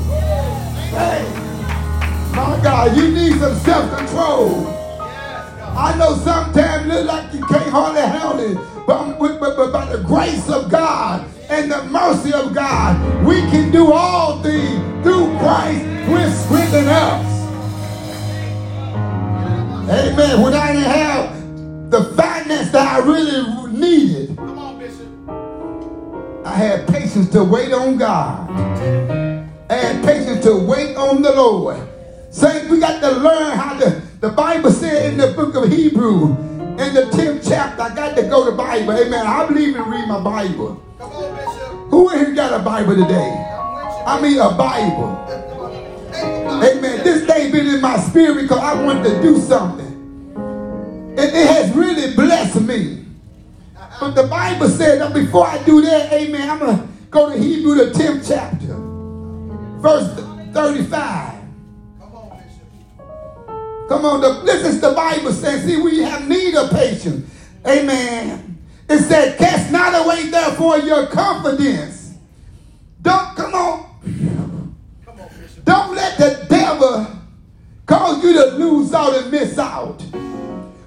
[0.91, 1.44] Hey,
[2.35, 4.67] my God, you need some self-control.
[5.77, 9.71] I know sometimes it look like you can't hardly handle it, but, but, but, but
[9.71, 15.03] by the grace of God and the mercy of God, we can do all things
[15.03, 17.25] through Christ which strengthens us.
[19.89, 20.41] Amen.
[20.41, 25.07] When I didn't have the finance that I really needed, Come on, Bishop.
[26.45, 28.49] I had patience to wait on God.
[29.69, 31.77] I had patience to wait on the Lord.
[32.35, 36.35] Saints, we got to learn how to, the Bible said in the book of Hebrew,
[36.77, 38.91] in the 10th chapter, I got to go to Bible.
[38.91, 39.25] Amen.
[39.25, 40.83] I believe in reading my Bible.
[40.97, 41.89] Come on, Bishop.
[41.91, 43.31] Who in here got a Bible today?
[43.47, 44.41] I'm with you.
[44.41, 45.15] I mean a Bible.
[46.61, 47.03] Amen.
[47.05, 49.85] This day been in my spirit because I wanted to do something.
[50.35, 53.05] And it has really blessed me.
[53.97, 57.39] But the Bible said that before I do that, amen, I'm going to go to
[57.39, 58.75] Hebrew, the 10th chapter,
[59.79, 60.13] verse
[60.53, 61.34] 35.
[63.87, 67.29] Come on, the, this is the Bible saying, see, we have need of patience.
[67.67, 68.57] Amen.
[68.89, 72.15] It said, cast not away therefore your confidence.
[73.01, 73.85] Don't, come on,
[75.05, 75.29] Come on,
[75.63, 77.07] don't let the devil
[77.85, 80.03] cause you to lose out and miss out.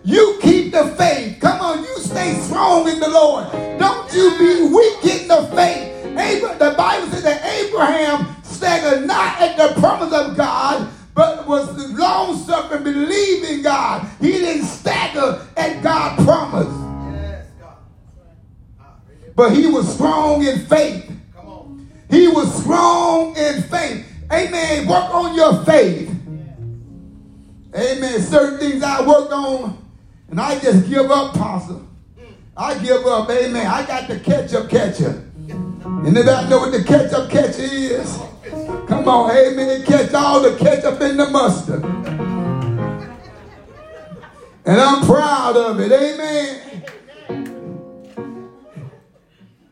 [0.04, 1.38] You keep the faith.
[1.40, 3.50] Come on, you stay strong in the Lord.
[3.78, 5.94] Don't you be weak in the faith.
[6.18, 11.76] Abraham, the Bible says that Abraham staggered not at the promise of God, but was
[11.98, 14.08] long suffering, believing God.
[14.20, 16.68] He didn't stagger at promise,
[17.58, 17.76] God.
[18.78, 18.94] Ah,
[19.34, 21.10] but he was strong in faith.
[22.08, 24.06] He was strong in faith.
[24.32, 24.86] Amen.
[24.86, 26.08] Work on your faith.
[27.74, 28.20] Amen.
[28.20, 29.76] Certain things I work on,
[30.30, 31.80] and I just give up, Pastor.
[32.56, 33.28] I give up.
[33.28, 33.66] Amen.
[33.66, 35.28] I got the ketchup catcher.
[36.06, 38.27] Anybody know what the ketchup catcher is?
[38.86, 39.84] Come on, amen.
[39.84, 41.84] Catch all the ketchup in the mustard.
[44.64, 45.92] And I'm proud of it.
[45.92, 46.84] Amen.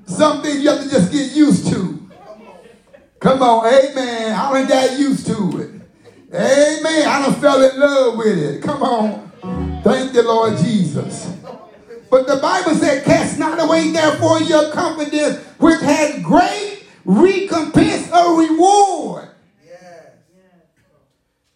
[0.06, 2.08] Something you have to just get used to.
[3.20, 4.32] Come on, amen.
[4.32, 5.70] I done got used to it.
[6.34, 7.08] Amen.
[7.08, 8.62] I done fell in love with it.
[8.62, 9.30] Come on.
[9.82, 11.32] Thank the Lord Jesus.
[12.10, 16.75] But the Bible said, Cast not away therefore your confidence, which has great
[17.06, 19.28] recompense or reward.
[19.64, 20.08] Yes.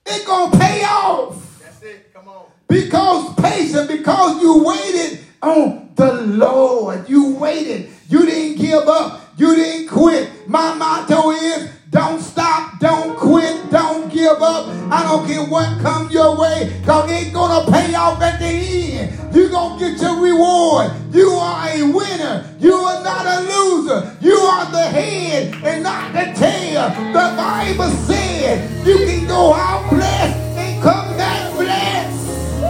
[0.07, 1.61] It's gonna pay off.
[1.61, 2.15] That's it.
[2.15, 2.47] Come on.
[2.69, 7.09] Because patient, because you waited on the Lord.
[7.09, 7.91] You waited.
[8.09, 9.21] You didn't give up.
[9.37, 10.49] You didn't quit.
[10.49, 14.69] My motto is don't stop, don't quit, don't give up.
[14.93, 19.35] I don't care what comes your way, because it's gonna pay off at the end.
[19.35, 20.93] You're gonna get your reward.
[21.13, 22.47] You are a winner.
[22.61, 24.17] You are not a loser.
[24.21, 26.91] You are the head and not the tail.
[27.13, 32.61] The Bible said you can go out blessed and come back blessed.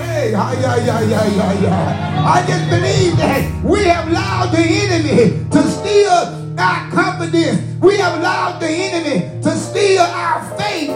[0.00, 2.42] Hey, hi, hi, hi, hi.
[2.42, 7.60] I just believe that we have allowed the enemy to steal our confidence.
[7.80, 10.88] We have allowed the enemy to steal our faith.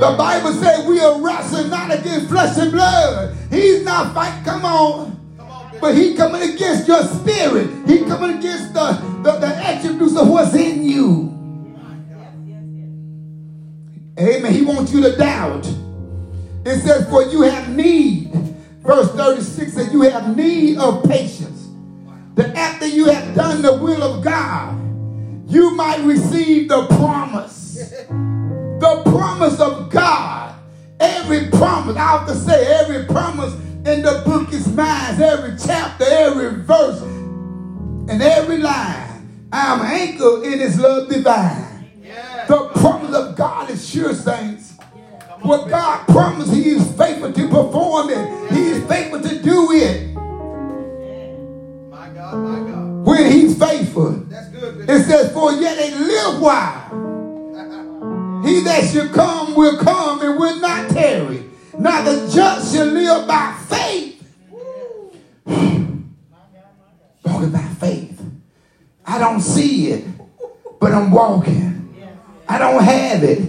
[0.00, 3.36] The Bible says we are wrestling not against flesh and blood.
[3.50, 4.44] He's not fighting.
[4.44, 5.18] Come on.
[5.80, 7.68] But he coming against your spirit.
[7.88, 8.92] He coming against the,
[9.22, 11.34] the, the attributes of what's in you.
[14.18, 14.52] Amen.
[14.52, 15.66] He wants you to doubt.
[16.64, 18.32] It says, for you have need.
[18.82, 21.57] Verse 36 says, you have need of patience.
[22.38, 24.76] That after you have done the will of God,
[25.50, 27.74] you might receive the promise.
[28.08, 30.54] The promise of God.
[31.00, 35.20] Every promise, I have to say, every promise in the book is mine.
[35.20, 39.48] Every chapter, every verse, and every line.
[39.52, 41.90] I am anchored in his love divine.
[42.46, 44.74] The promise of God is sure, saints.
[45.40, 48.52] What God promised, He is faithful to perform it.
[48.52, 50.17] He is faithful to do it.
[52.32, 54.24] When He's faithful.
[54.32, 56.88] It says, For yet a little while,
[58.44, 61.44] he that shall come will come and will not tarry.
[61.78, 64.22] Now the just shall live by faith.
[65.46, 66.14] Walking
[67.50, 68.20] by faith.
[69.06, 70.04] I don't see it,
[70.80, 71.74] but I'm walking.
[72.48, 73.42] I don't have it,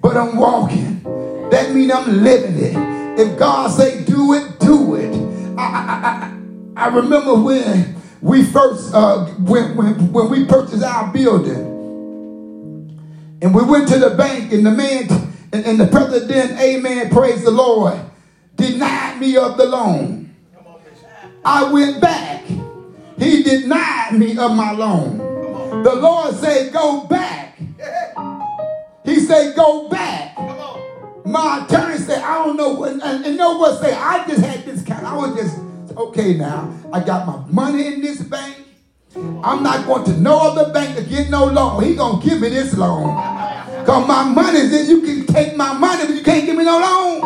[0.00, 1.02] but I'm walking.
[1.50, 3.20] That means I'm living it.
[3.20, 5.14] If God say do it, do it.
[5.58, 6.32] I,
[6.76, 11.66] I, I, I remember when we first uh, when, when when we purchased our building,
[13.42, 15.08] and we went to the bank, and the man
[15.52, 17.98] and, and the president, Amen, praise the Lord,
[18.56, 20.34] denied me of the loan.
[21.44, 22.44] I went back.
[23.18, 25.18] He denied me of my loan.
[25.82, 27.58] The Lord said, "Go back."
[29.04, 30.36] He said, "Go back."
[31.24, 33.94] My attorney said, "I don't know what," and, and know what say.
[33.94, 35.06] I just had this kind.
[35.06, 35.56] I was just
[36.08, 36.34] okay.
[36.34, 38.56] Now I got my money in this bank.
[39.16, 41.82] I'm not going to no other bank to get no loan.
[41.82, 43.14] He gonna give me this loan.
[43.84, 44.88] Cause my money's in.
[44.88, 47.20] You can take my money, but you can't give me no loan.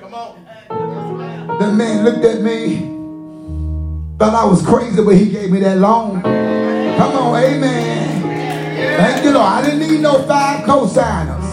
[0.00, 1.58] Come on.
[1.58, 2.78] The man looked at me,
[4.18, 6.22] thought I was crazy, but he gave me that loan.
[6.22, 8.22] Come on, amen.
[8.96, 9.46] Thank you, Lord.
[9.46, 11.43] I didn't need no five co-signers.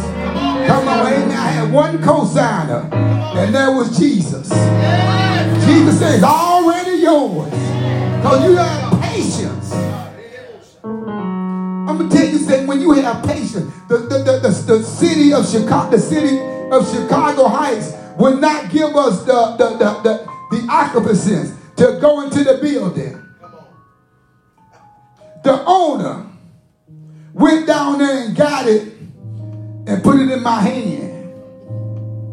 [0.68, 1.32] Come on, amen.
[1.32, 4.49] I had one co-signer, and that was Jesus.
[5.66, 7.51] Jesus says, already yours.
[7.51, 9.74] Because you have patience.
[10.84, 12.68] I'm gonna tell you something.
[12.68, 16.39] When you have patience, the, the, the, the, the city of Chicago, the city
[16.72, 22.22] of Chicago Heights will not give us the the the, the, the occupancies to go
[22.22, 23.18] into the building.
[25.43, 26.28] The owner
[27.34, 28.91] went down there and got it
[29.88, 31.34] and put it in my hand.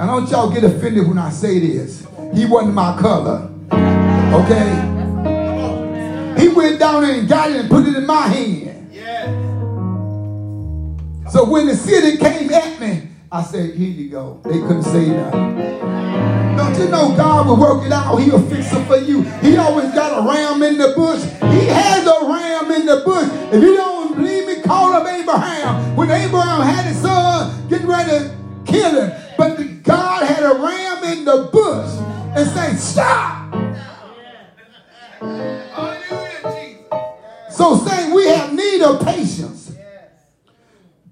[0.01, 2.07] And don't y'all get offended when I say this.
[2.35, 3.51] He wasn't my color.
[3.73, 4.71] Okay?
[6.41, 8.69] He went down there and got it and put it in my hand.
[11.31, 14.41] So when the city came at me, I said, here you go.
[14.45, 15.59] They couldn't say nothing.
[16.57, 18.17] Don't you know God will work it out?
[18.17, 19.23] He'll fix it for you.
[19.43, 21.23] He always got a ram in the bush.
[21.53, 23.29] He has a ram in the bush.
[23.53, 25.95] If you don't believe me, call up Abraham.
[25.97, 27.18] When Abraham had his son
[27.69, 31.91] getting ready to kill him, but the, God had a ram in the bush
[32.37, 33.49] and say, stop.
[37.51, 39.73] So saying we have need of patience.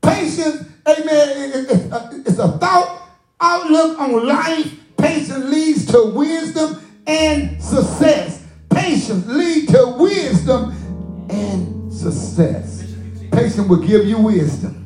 [0.00, 3.02] Patience, amen, is uh, it's a thought,
[3.40, 4.72] outlook on life.
[4.96, 8.46] Patience leads to wisdom and success.
[8.70, 12.94] Patience leads to wisdom and success.
[13.32, 14.85] Patience will give you wisdom.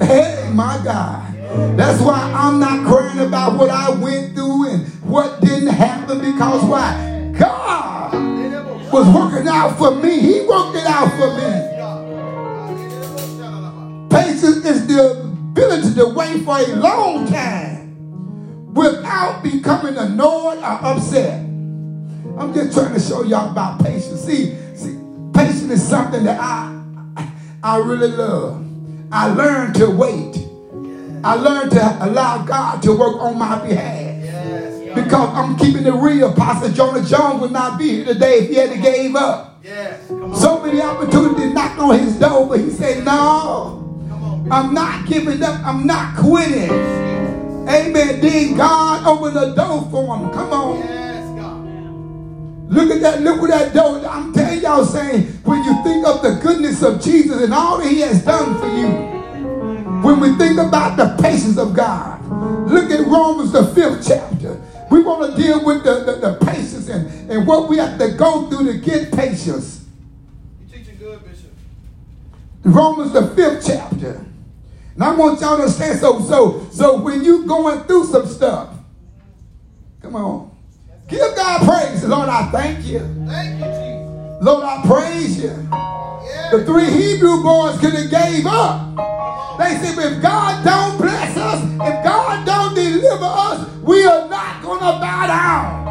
[0.00, 1.34] Hey, my God.
[1.76, 6.62] That's why I'm not crying about what I went through and what didn't happen because
[6.64, 7.32] why?
[7.38, 8.12] God
[8.92, 10.20] was working out for me.
[10.20, 11.66] He worked it out for me.
[14.10, 21.40] Patience is the ability to wait for a long time without becoming annoyed or upset.
[22.38, 24.20] I'm just trying to show y'all about patience.
[24.20, 24.98] See, see,
[25.32, 26.74] patience is something that I
[27.62, 28.65] I really love.
[29.12, 30.46] I learned to wait.
[31.22, 34.06] I learned to allow God to work on my behalf.
[34.94, 36.32] Because I'm keeping it real.
[36.32, 39.60] Pastor Jonah Jones would not be here today if he had gave up.
[39.62, 40.08] Yes.
[40.08, 44.48] So many opportunities knocked on his door, but he said, No, on.
[44.50, 45.60] I'm not giving up.
[45.66, 46.70] I'm not quitting.
[47.68, 48.20] Amen.
[48.20, 50.30] Then God opened the door for him.
[50.30, 50.78] Come on.
[50.78, 51.05] Yes.
[52.68, 53.22] Look at that.
[53.22, 54.04] Look at that door.
[54.06, 57.88] I'm telling y'all saying, when you think of the goodness of Jesus and all that
[57.88, 59.16] he has done for you,
[60.02, 62.24] when we think about the patience of God,
[62.68, 64.60] look at Romans, the fifth chapter.
[64.90, 68.12] We want to deal with the, the, the patience and, and what we have to
[68.12, 69.84] go through to get patience.
[70.60, 71.50] You teaching good, Bishop.
[72.64, 74.24] Romans the fifth chapter.
[74.94, 78.70] And I want y'all to understand so so so when you going through some stuff,
[80.00, 80.55] come on.
[81.08, 82.04] Give God praise.
[82.04, 82.98] Lord, I thank you.
[83.26, 84.42] Thank you, Jesus.
[84.42, 85.50] Lord, I praise you.
[85.50, 86.50] Yeah.
[86.50, 88.96] The three Hebrew boys could have gave up.
[89.58, 94.62] They said, if God don't bless us, if God don't deliver us, we are not
[94.62, 95.86] going to bow down.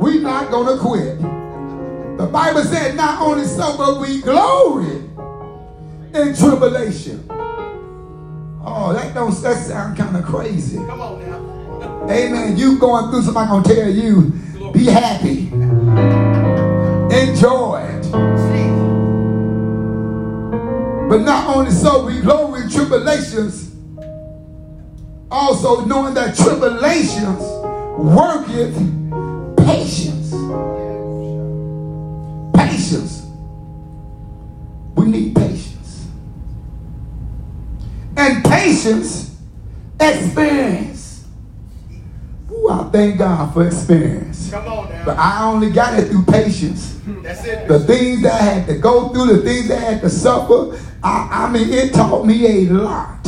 [0.00, 1.20] We're not going to quit.
[2.18, 4.96] The Bible said not only so, but we glory
[6.12, 7.24] in tribulation.
[8.66, 10.76] Oh, that don't that sound kind of crazy.
[10.76, 11.53] Come on now.
[12.10, 12.56] Amen.
[12.56, 14.32] You going through somebody gonna tell you,
[14.72, 15.48] be happy.
[17.14, 17.94] Enjoy it.
[21.08, 23.74] But not only so, we glory in tribulations,
[25.30, 27.40] also knowing that tribulations
[27.98, 28.74] worketh
[29.58, 30.32] patience.
[32.54, 33.22] Patience.
[34.96, 36.08] We need patience.
[38.16, 39.36] And patience,
[40.00, 41.03] experience.
[42.64, 44.50] Ooh, I thank God for experience.
[44.50, 45.18] Come on But.
[45.18, 47.68] I only got it through patience That's it.
[47.68, 50.78] the things that I had to go through, the things that I had to suffer,
[51.02, 53.22] I, I mean, it taught me a lot.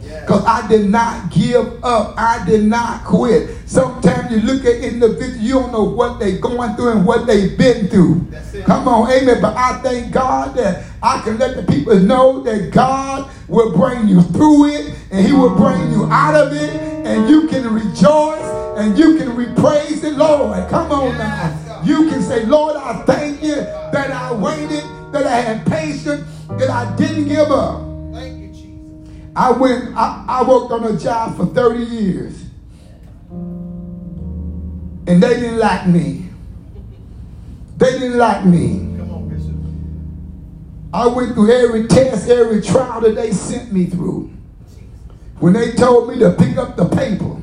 [0.00, 2.14] Because I did not give up.
[2.16, 3.50] I did not quit.
[3.66, 7.56] Sometimes you look at individuals, you don't know what they're going through and what they've
[7.56, 8.26] been through.
[8.64, 9.40] Come on, amen.
[9.40, 14.08] But I thank God that I can let the people know that God will bring
[14.08, 16.70] you through it and He will bring you out of it
[17.06, 20.66] and you can rejoice and you can repraise the Lord.
[20.70, 21.82] Come on now.
[21.84, 26.70] You can say, Lord, I thank you that I waited, that I had patience, that
[26.70, 27.82] I didn't give up.
[28.14, 29.30] Thank you, Jesus.
[29.36, 32.42] I went, I, I worked on a job for 30 years.
[35.06, 36.26] And they didn't like me.
[37.76, 38.96] They didn't like me.
[38.96, 39.54] Come on, Bishop.
[40.94, 44.30] I went through every test, every trial that they sent me through.
[45.38, 47.40] When they told me to pick up the paper,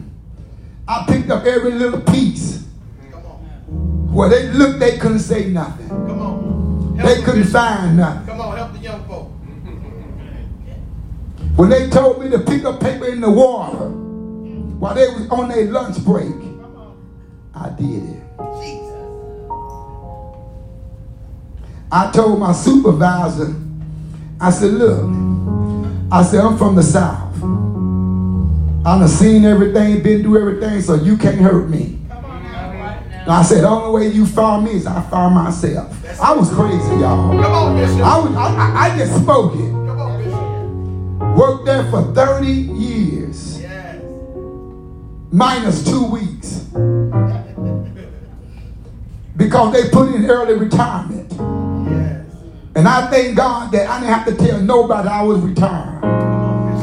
[0.87, 2.65] I picked up every little piece.
[3.11, 4.13] Come on.
[4.13, 5.89] Well, they looked, they couldn't say nothing.
[5.89, 6.97] Come on.
[6.97, 8.25] Help They couldn't find nothing.
[8.27, 9.31] Come on, help the young folk.
[11.57, 13.89] When they told me to pick up paper in the water
[14.77, 16.33] while they was on their lunch break,
[17.53, 18.23] I did it.
[18.61, 18.93] Jesus.
[21.91, 23.55] I told my supervisor,
[24.39, 25.03] I said, look,
[26.11, 27.26] I said, I'm from the South.
[28.87, 31.99] I done seen everything, been through everything, so you can't hurt me.
[33.27, 35.93] I said, the only way you found me is I found myself.
[36.21, 37.31] I was crazy, y'all.
[37.31, 39.73] Come on, I, was, I, I- just spoke it.
[41.37, 44.01] Worked there for 30 years, Yes.
[45.33, 46.59] minus two weeks.
[49.35, 51.29] Because they put in early retirement.
[51.91, 52.25] Yes.
[52.75, 56.26] And I thank God that I didn't have to tell nobody I was retired.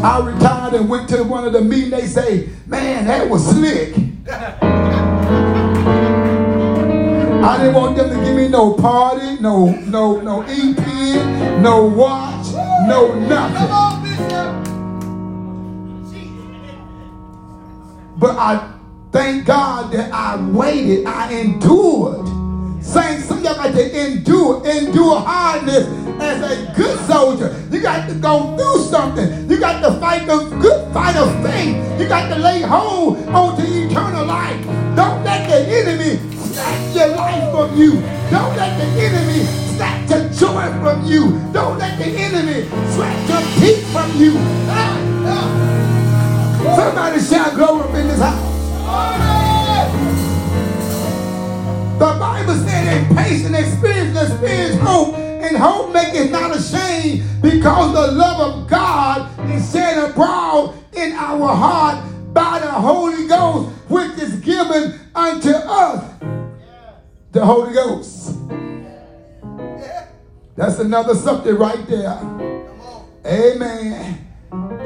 [0.04, 1.90] I retired and went to one of the meetings.
[1.90, 3.94] They say, man, that was slick.
[7.42, 10.76] I didn't want them to give me no party, no, no, no EP,
[11.62, 12.52] no watch,
[12.86, 13.66] no nothing.
[18.18, 18.74] But I
[19.10, 22.28] thank God that I waited, I endured.
[22.84, 27.54] Saying some of y'all got to endure, endure hardness as a good soldier.
[27.70, 29.48] You got to go through something.
[29.50, 31.76] You got to fight the good fight of faith.
[32.00, 34.64] You got to lay hold onto eternal life.
[34.96, 37.92] Don't let the enemy snatch your life from you.
[38.30, 39.44] Don't let the enemy
[39.74, 41.38] snatch your joy from you.
[41.52, 44.34] Don't let the enemy snatch your peace from you.
[44.68, 45.74] Ah, ah.
[46.76, 48.54] Somebody shout glory up in this house.
[51.98, 55.14] The Bible said in patient experience, experience hope,
[55.46, 61.54] and hope maketh not ashamed, because the love of God is shed abroad in our
[61.54, 66.02] heart by the Holy Ghost, which is given unto us.
[67.32, 68.38] The Holy Ghost.
[70.56, 72.18] That's another subject right there.
[73.26, 74.20] Amen.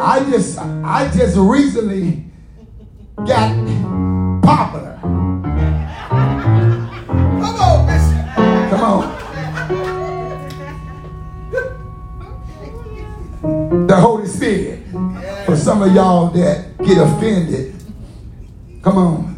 [0.00, 2.24] I just I just recently
[3.26, 3.54] got
[4.42, 4.98] popular.
[5.02, 5.44] Come
[7.44, 8.34] on, Bishop.
[8.70, 9.17] Come on.
[15.68, 17.74] Some of y'all that get offended.
[18.80, 19.34] Come on.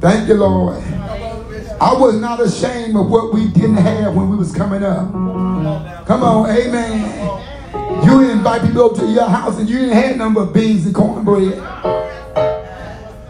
[0.00, 0.82] Thank you, Lord.
[1.78, 5.12] I was not ashamed of what we didn't have when we was coming up.
[6.06, 8.06] Come on, amen.
[8.06, 10.94] You invite people over to your house and you didn't have nothing but beans and
[10.94, 11.58] cornbread.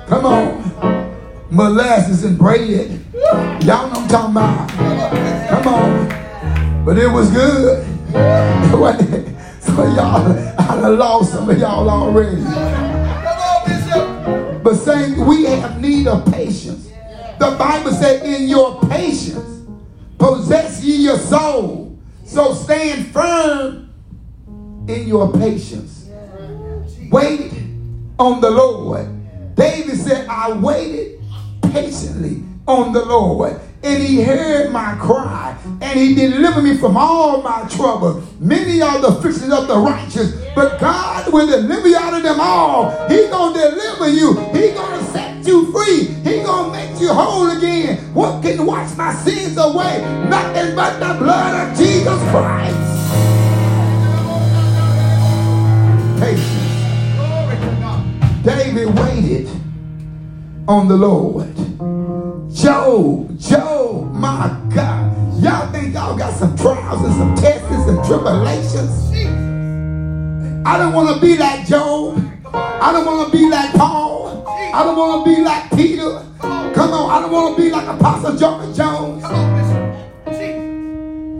[0.06, 1.16] Come on.
[1.50, 3.04] Molasses and bread.
[3.64, 4.70] Y'all know what I'm talking about.
[5.50, 6.84] Come on.
[6.84, 7.84] But it was good.
[9.84, 12.42] Y'all, I done lost some of y'all already.
[14.62, 16.90] But saying we have need of patience.
[17.38, 19.66] The Bible said, in your patience,
[20.18, 21.96] possess ye your soul.
[22.24, 23.90] So stand firm
[24.88, 26.10] in your patience.
[27.10, 27.52] Wait
[28.18, 29.06] on the Lord.
[29.54, 31.20] David said, I waited
[31.62, 37.42] patiently on the Lord and he heard my cry, and he delivered me from all
[37.42, 38.22] my trouble.
[38.40, 42.40] Many are the afflictions of the righteous, but God will deliver you out of them
[42.40, 42.90] all.
[43.08, 44.34] He gonna deliver you.
[44.52, 46.06] He gonna set you free.
[46.24, 47.98] He gonna make you whole again.
[48.14, 50.00] What can wash my sins away?
[50.28, 52.76] Nothing but the blood of Jesus Christ.
[56.20, 56.58] Patience.
[58.44, 59.48] David waited
[60.66, 61.46] on the Lord.
[62.58, 65.40] Job, Job, my God.
[65.40, 69.12] Y'all think y'all got some trials and some tests and tribulations?
[70.66, 72.20] I don't want to be like Job.
[72.52, 74.44] I don't want to be like Paul.
[74.48, 76.24] I don't want to be like Peter.
[76.40, 79.22] Come on, I don't want to be like Apostle John Jones.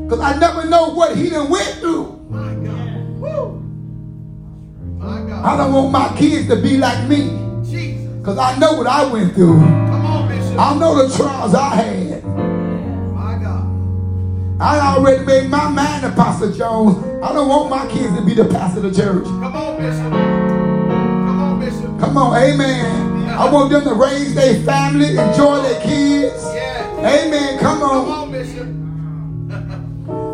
[0.05, 2.13] Because I never know what he done went through.
[2.31, 2.55] My
[5.27, 5.45] God.
[5.45, 7.37] I don't want my kids to be like me.
[7.69, 8.07] Jesus.
[8.19, 9.88] Because I know what I went through.
[10.59, 12.25] I know the trials I had.
[12.25, 13.65] My God.
[14.61, 16.97] I already made my mind to Pastor Jones.
[17.23, 19.25] I don't want my kids to be the pastor of the church.
[19.25, 20.11] Come on, Bishop.
[20.11, 22.01] Come on, Bishop.
[22.01, 23.23] Come on, amen.
[23.23, 23.41] Yeah.
[23.41, 26.43] I want them to raise their family, enjoy their kids.
[26.53, 26.99] Yeah.
[26.99, 27.59] Amen.
[27.61, 28.05] Come on.
[28.05, 28.69] Come on, Bishop.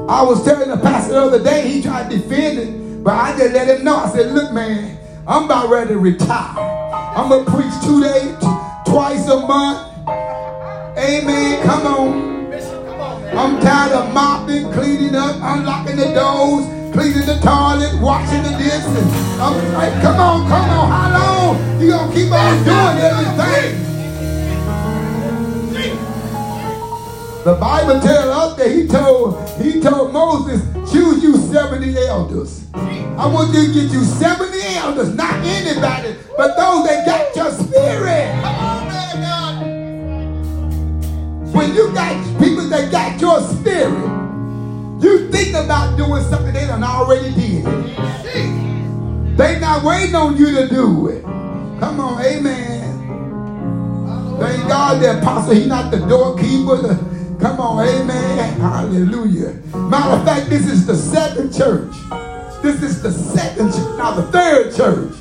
[0.08, 3.36] I was telling the pastor the other day, he tried to defend it, but I
[3.36, 3.96] just let him know.
[3.96, 4.98] I said, look, man,
[5.28, 6.58] I'm about ready to retire.
[7.14, 8.34] I'm going to preach two days,
[8.86, 9.90] twice a month.
[11.04, 11.62] Amen.
[11.66, 12.34] Come on.
[13.36, 19.04] I'm tired of mopping, cleaning up, unlocking the doors, cleaning the toilet, washing the dishes.
[19.38, 20.88] I'm like, come on, come on.
[20.90, 23.84] How long you gonna keep on doing everything?
[27.44, 32.64] The Bible tells us that he told he told Moses, choose you 70 elders.
[32.72, 37.52] I want you to get you 70 elders, not anybody, but those that got your
[37.52, 38.33] spirit.
[41.74, 43.92] You got people that got your spirit,
[45.02, 47.64] you think about doing something they done already did.
[49.36, 51.22] They not waiting on you to do it.
[51.22, 52.84] Come on, amen.
[54.38, 56.76] Thank God the apostle, he not the doorkeeper.
[56.76, 58.60] The, come on, amen.
[58.60, 59.54] Hallelujah.
[59.74, 61.92] Matter of fact, this is the second church.
[62.62, 63.98] This is the second church.
[63.98, 65.12] Now the third church.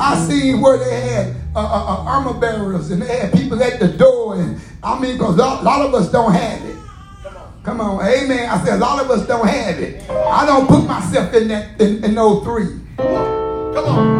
[0.00, 3.78] I seen where they had uh, uh, uh, armor bearers and they had people at
[3.78, 4.36] the door.
[4.36, 6.76] And I mean, because a lot of us don't have it.
[7.62, 8.50] Come on, amen.
[8.50, 10.08] I said a lot of us don't have it.
[10.10, 12.78] I don't put myself in that in, in those three.
[12.98, 14.14] Come on.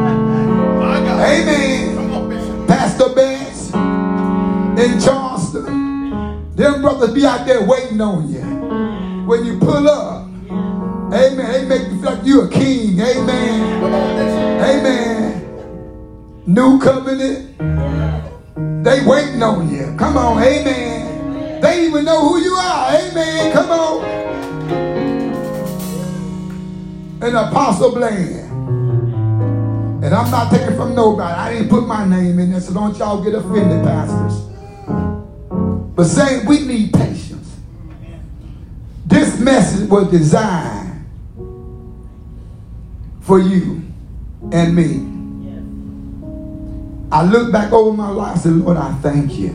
[1.20, 1.94] Amen.
[1.96, 6.54] Come on, Pastor Bass in Charleston.
[6.54, 8.40] Them brothers be out there waiting on you.
[9.26, 10.26] When you pull up,
[11.12, 12.98] amen, they make you feel like you a king.
[13.00, 13.84] Amen.
[14.62, 15.23] Amen.
[16.46, 17.56] New covenant.
[18.84, 19.94] They waiting on you.
[19.96, 21.60] Come on, amen.
[21.62, 22.94] They even know who you are.
[22.94, 23.52] Amen.
[23.52, 24.04] Come on.
[27.22, 28.44] An apostle Bland.
[30.04, 31.32] And I'm not taking from nobody.
[31.32, 34.42] I didn't put my name in there, so don't y'all get offended, pastors.
[35.96, 37.56] But saying we need patience.
[39.06, 41.06] This message was designed
[43.22, 43.82] for you
[44.52, 45.13] and me.
[47.14, 49.52] I look back over my life and say, Lord, I thank you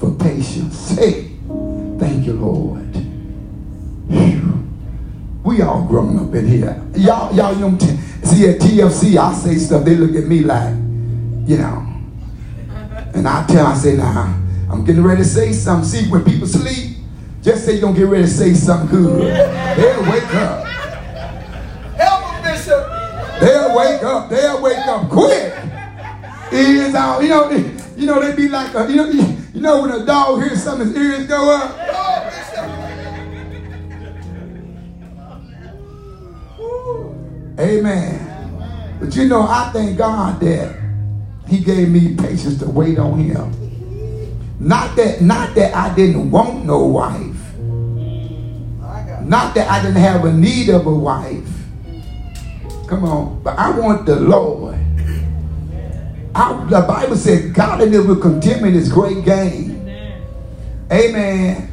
[0.00, 0.90] for patience.
[0.98, 1.36] Hey,
[1.96, 2.92] thank you, Lord.
[4.08, 4.68] Whew.
[5.44, 6.82] We all grown up in here.
[6.96, 10.74] Y'all, y'all, young know, see at TFC, I say stuff, they look at me like,
[11.46, 11.86] you know.
[13.14, 14.34] And I tell, I say, nah,
[14.72, 15.88] I'm getting ready to say something.
[15.88, 16.96] See, when people sleep,
[17.42, 19.20] just say you're to get ready to say something good.
[19.22, 20.66] They'll wake up.
[21.96, 23.40] Help them, Bishop.
[23.40, 24.28] They'll wake up.
[24.28, 25.67] They'll wake up quick
[26.52, 27.22] ears out.
[27.22, 27.60] You know, they,
[27.96, 30.88] you know, they be like, a, you know, you know when a dog hears something,
[30.88, 31.78] his ears go up.
[37.58, 38.98] Amen.
[39.00, 40.78] But you know, I thank God that
[41.48, 43.52] He gave me patience to wait on Him.
[44.60, 47.34] Not that, not that I didn't want no wife.
[49.24, 51.48] Not that I didn't have a need of a wife.
[52.86, 54.78] Come on, but I want the Lord
[56.38, 59.88] I, the Bible said godliness with contentment is great gain.
[60.92, 61.68] Amen.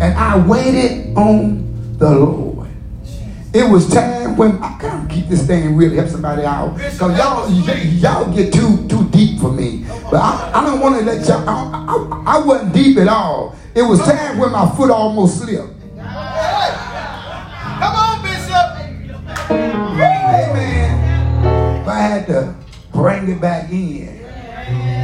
[0.00, 2.68] And I waited on the Lord.
[3.54, 6.76] It was time when I can't keep this thing really help somebody out.
[6.76, 9.84] Because y'all, y'all get too too deep for me.
[10.10, 13.54] But I, I don't want to let y'all, I, I, I wasn't deep at all.
[13.76, 15.72] It was time when my foot almost slipped.
[15.96, 16.06] Come
[17.94, 18.66] on, Bishop.
[19.50, 20.98] Amen.
[21.84, 22.59] But I had to
[23.00, 24.08] bring it back in.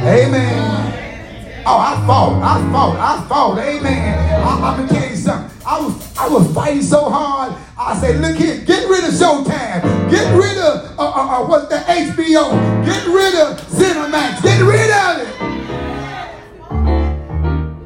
[0.05, 1.63] Amen.
[1.65, 2.43] Oh, I fought.
[2.43, 2.95] I fought.
[2.95, 3.57] I fought.
[3.57, 4.43] Amen.
[4.43, 5.51] I, I'm tell you something.
[5.65, 7.55] I was I was fighting so hard.
[7.77, 9.81] I said, look here, get rid of Showtime.
[10.11, 12.85] Get rid of uh, uh, uh, what's the HBO.
[12.85, 14.43] Get rid of Cinemax.
[14.43, 15.33] Get rid of it.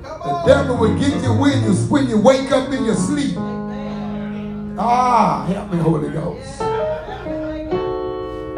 [0.04, 3.38] The devil will get you when you when you wake up in your sleep.
[4.78, 6.60] Ah, help me, Holy Ghost.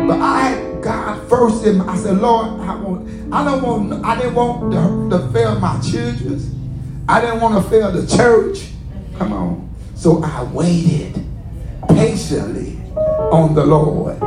[0.06, 4.18] But I God first in my, I said, Lord, I want, I don't want, I
[4.18, 6.40] didn't want to, to fail my children.
[7.08, 8.70] I didn't want to fail the church.
[9.18, 9.70] Come on.
[9.96, 11.24] So I waited
[11.90, 14.18] patiently on the Lord.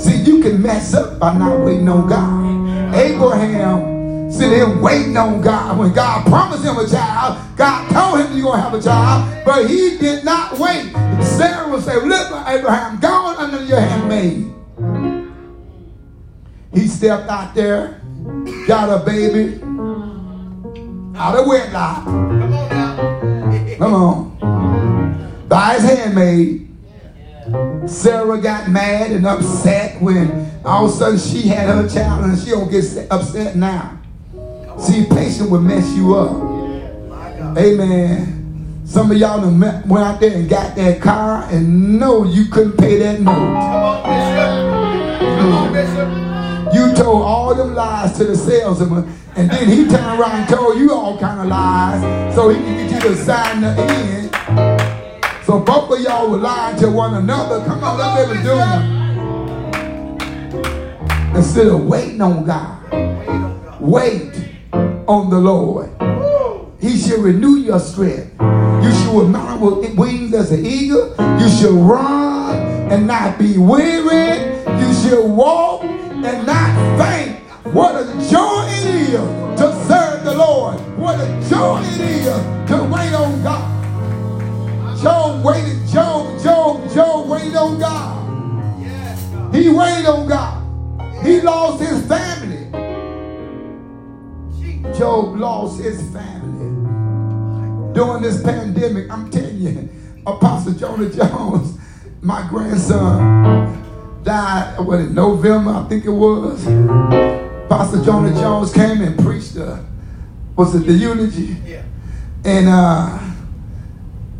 [0.00, 2.94] See, you can mess up by not waiting on God.
[2.94, 5.78] Abraham sitting here waiting on God.
[5.78, 9.44] When God promised him a child, God told him you're going to have a child,
[9.44, 10.92] but he did not wait.
[11.22, 14.53] Sarah said, Look, Abraham, go on under your handmaid.
[16.74, 18.00] He stepped out there,
[18.66, 19.60] got a baby
[21.16, 22.04] out of wedlock.
[22.04, 23.76] Come on now.
[23.78, 25.46] Come on.
[25.48, 26.60] By his handmaid.
[27.86, 32.38] Sarah got mad and upset when all of a sudden she had her child and
[32.38, 33.98] she don't get upset now.
[34.78, 36.32] See, patience will mess you up.
[37.58, 38.82] Amen.
[38.86, 42.98] Some of y'all went out there and got that car and know you couldn't pay
[42.98, 43.34] that note.
[43.34, 45.38] Come on, Bishop.
[45.38, 46.23] Come on, Bishop.
[46.74, 50.76] You told all them lies to the salesman, and then he turned around and told
[50.78, 54.30] you all kind of lies so he can get you to sign the end.
[55.44, 57.64] So both of y'all were lying to one another.
[57.64, 58.94] Come on, let's let do it.
[61.36, 62.80] Instead of waiting on God,
[63.80, 64.32] wait
[65.06, 65.90] on the Lord.
[66.80, 68.32] He shall renew your strength.
[68.40, 71.14] You shall mount with wings as an eagle.
[71.40, 72.56] You shall run
[72.90, 74.52] and not be weary.
[74.80, 75.82] You shall walk
[76.24, 77.40] and not faint.
[77.74, 80.80] What a joy it is to serve the Lord.
[80.96, 83.70] What a joy it is to wait on God.
[85.02, 89.54] Job waited, Job, Job, Job waited on God.
[89.54, 91.24] He waited on God.
[91.24, 92.70] He lost his family.
[94.98, 96.70] Job lost his family
[97.92, 99.10] during this pandemic.
[99.10, 99.88] I'm telling you,
[100.26, 101.78] Apostle Jonah Jones,
[102.20, 103.83] my grandson,
[104.24, 106.64] died what in November, I think it was.
[107.68, 109.84] Pastor Jonah Jones came and preached the
[110.56, 111.56] was it the eulogy?
[111.66, 111.82] Yeah.
[112.44, 113.18] And uh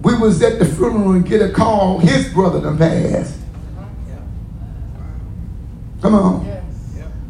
[0.02, 3.38] we was at the funeral and get a call, his brother done passed.
[6.02, 6.62] Come on.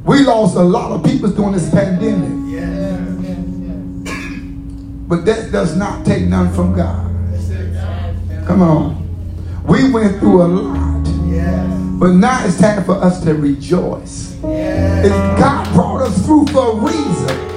[0.05, 2.44] We lost a lot of people during this pandemic.
[5.06, 7.10] But that does not take none from God.
[8.47, 9.64] Come on.
[9.66, 11.84] We went through a lot.
[11.98, 14.34] But now it's time for us to rejoice.
[14.42, 17.54] If God brought us through for a reason.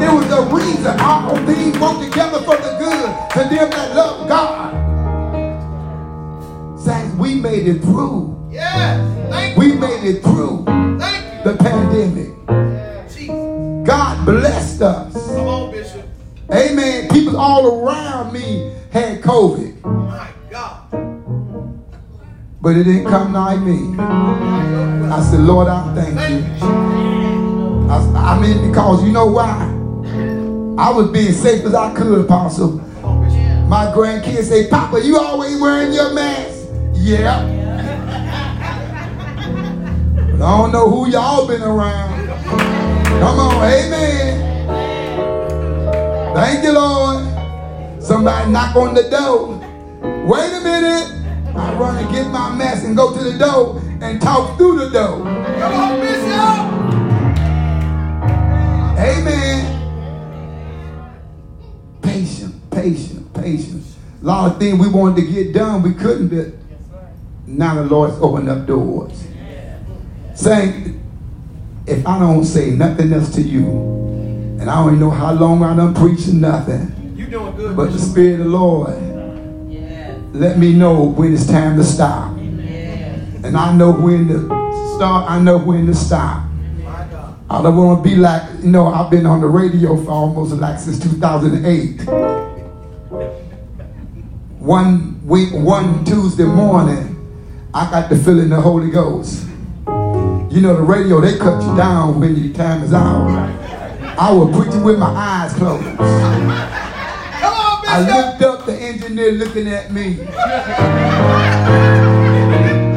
[0.00, 0.98] There was a reason.
[1.00, 4.74] All things work together for the good to them that love God.
[6.80, 8.48] Saints, we made it through.
[8.50, 9.30] Yes.
[9.30, 10.64] Thank We made it through
[10.98, 12.34] Thank the pandemic.
[13.08, 13.86] Jesus.
[13.86, 15.14] God blessed us.
[15.14, 16.02] Come on, Bishop.
[16.52, 17.08] Amen.
[17.08, 19.76] People all around me had COVID.
[22.62, 23.96] But it didn't come nigh me.
[23.98, 26.68] I said, Lord, I thank you.
[27.88, 27.96] I,
[28.34, 29.66] I mean, because you know why?
[30.78, 32.72] I was being safe as I could, Apostle.
[33.68, 36.68] My grandkids say, Papa, you always wearing your mask?
[36.94, 37.46] Yeah.
[40.34, 42.28] I don't know who y'all been around.
[43.20, 44.50] Come on, amen.
[46.34, 47.26] Thank you, Lord.
[48.02, 49.58] Somebody knock on the door.
[50.26, 51.19] Wait a minute.
[51.54, 54.90] I run and get my mess and go to the door and talk through the
[54.90, 55.24] door.
[55.24, 56.80] Come on, Bishop.
[58.98, 59.66] Amen.
[62.02, 63.84] Patient, patient, patient.
[64.22, 66.54] A lot of things we wanted to get done, we couldn't, but
[67.46, 69.26] now the Lord's opened up doors.
[70.34, 71.02] Saying,
[71.86, 73.66] if I don't say nothing else to you,
[74.60, 77.92] and I don't even know how long I done preaching nothing, You doing good, but
[77.92, 77.98] the.
[77.98, 79.19] Spirit of the Lord
[80.32, 82.36] let me know when it's time to stop.
[82.36, 84.44] And I know when to
[84.96, 86.44] start, I know when to stop.
[87.48, 90.52] I don't want to be like, you know, I've been on the radio for almost
[90.52, 92.06] like since 2008.
[94.60, 97.16] One week, one Tuesday morning,
[97.74, 99.46] I got the feeling the Holy Ghost.
[99.86, 103.28] You know, the radio, they cut you down when your time is out.
[104.16, 105.84] I was preaching with my eyes closed.
[105.96, 106.00] Come
[107.54, 110.16] on, I looked up, the engineer looking at me.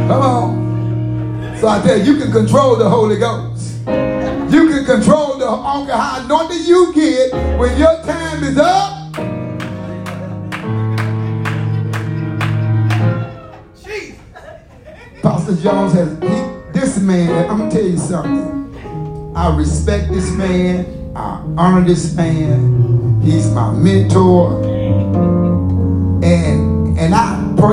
[0.07, 1.57] Come on.
[1.57, 3.79] So I tell you, you can control the Holy Ghost.
[4.53, 9.15] You can control the uncle how anointed you get when your time is up.
[13.83, 14.19] Jesus.
[15.23, 17.49] Pastor Jones has he, this man.
[17.49, 19.33] I'm gonna tell you something.
[19.35, 20.85] I respect this man.
[21.15, 23.21] I honor this man.
[23.21, 24.72] He's my mentor.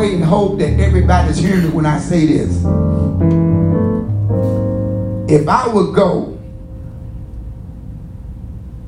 [0.00, 2.56] Pray and hope that everybody's hearing me when I say this.
[5.30, 6.38] If I would go,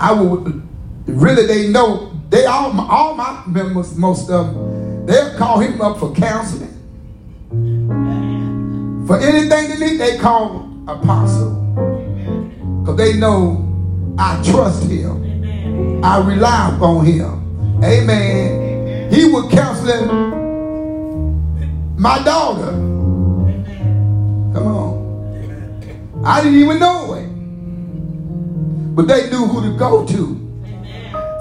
[0.01, 0.66] I would
[1.06, 5.82] really they know they all my, all my members, most of them, they'll call him
[5.82, 6.70] up for counseling.
[9.06, 11.52] For anything they need, they call apostle.
[12.80, 13.68] Because they know
[14.18, 16.02] I trust him.
[16.02, 17.84] I rely upon him.
[17.84, 19.12] Amen.
[19.12, 20.41] He was counseling
[21.97, 22.73] my daughter.
[24.52, 26.23] Come on.
[26.24, 27.28] I didn't even know it.
[28.94, 30.39] But they knew who to go to.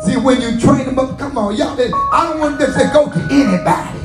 [0.06, 1.80] See, when you train them up, come on, y'all.
[1.80, 4.00] I don't want them to go to anybody.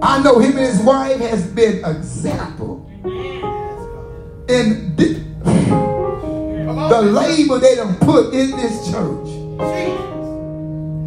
[0.00, 2.88] I know him and his wife has been example
[4.48, 5.22] in the,
[6.88, 9.28] the labor they done put in this church.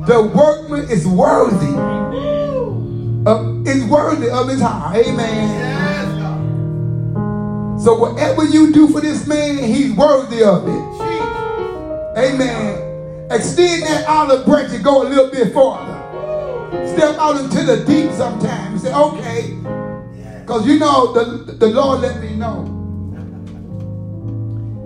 [0.07, 1.75] The workman is worthy
[3.25, 4.95] Uh, of is worthy of his heart.
[4.95, 5.71] Amen.
[7.79, 11.01] So whatever you do for this man, he's worthy of it.
[12.17, 13.27] Amen.
[13.31, 15.99] Extend that olive branch and go a little bit farther.
[16.87, 18.81] Step out into the deep sometimes.
[18.83, 19.55] Say, okay.
[20.41, 22.65] Because you know, the, the Lord let me know.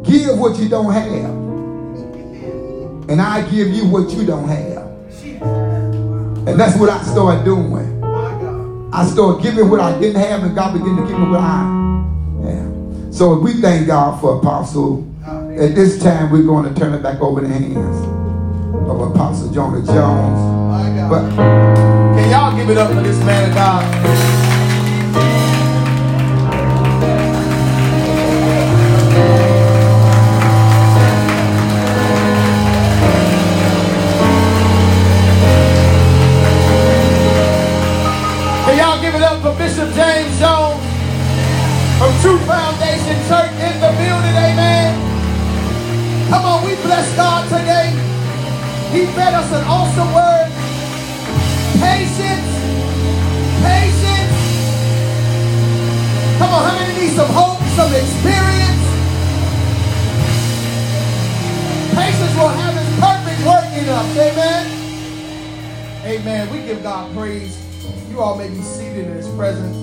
[0.06, 1.45] Give what you don't have.
[3.10, 4.86] And I give you what you don't have.
[6.48, 7.85] And that's what I started doing.
[8.95, 11.57] I started giving what I didn't have, and God began to give me what I
[12.45, 13.13] have.
[13.13, 15.11] So we thank God for Apostle.
[15.26, 17.97] At this time, we're going to turn it back over to the hands
[18.89, 21.09] of Apostle Jonah Jones.
[21.09, 25.55] But Can y'all give it up for this man of God?
[49.67, 50.49] Awesome word.
[51.81, 52.51] Patience.
[53.61, 54.35] Patience.
[56.37, 58.83] Come on, how many need some hope, some experience?
[61.95, 64.17] Patience will have his perfect work in us.
[64.17, 64.85] Amen.
[66.05, 66.51] Amen.
[66.51, 67.57] We give God praise.
[68.09, 69.75] You all may be seated in his presence.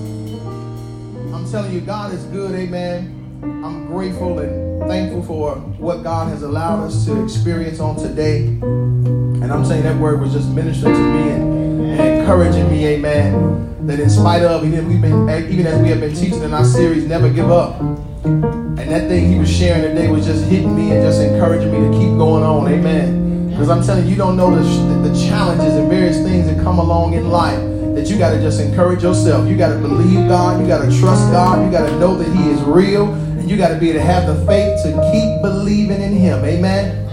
[1.34, 2.54] I'm telling you, God is good.
[2.54, 3.18] Amen.
[3.42, 8.46] I'm grateful and thankful for what God has allowed us to experience on today.
[8.46, 13.86] And I'm saying that word was just ministering to me and, and encouraging me, amen.
[13.86, 16.64] That in spite of, even we've been, even as we have been teaching in our
[16.64, 17.80] series, never give up.
[18.24, 21.78] And that thing he was sharing today was just hitting me and just encouraging me
[21.88, 23.50] to keep going on, amen.
[23.50, 26.78] Because I'm telling you, you don't know the, the challenges and various things that come
[26.78, 27.60] along in life
[27.94, 29.48] that you got to just encourage yourself.
[29.48, 30.60] You got to believe God.
[30.60, 31.64] You got to trust God.
[31.64, 33.06] You got to know that He is real.
[33.52, 36.42] You got to be able to have the faith to keep believing in Him.
[36.42, 37.06] Amen.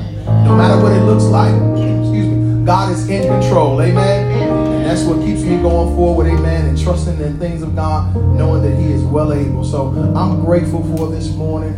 [0.45, 1.53] No matter what it looks like.
[1.53, 2.64] Excuse me.
[2.66, 3.82] God is in control.
[3.82, 4.32] Amen.
[4.32, 6.28] And that's what keeps me going forward.
[6.28, 6.70] Amen.
[6.70, 9.66] And trusting in things of God, knowing that He is well able.
[9.66, 11.74] So I'm grateful for this morning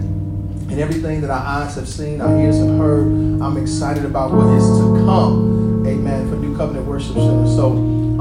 [0.70, 3.08] and everything that our eyes have seen, our ears have heard.
[3.42, 5.88] I'm excited about what is to come.
[5.88, 6.30] Amen.
[6.30, 7.48] For New Covenant Worship Center.
[7.48, 7.72] So,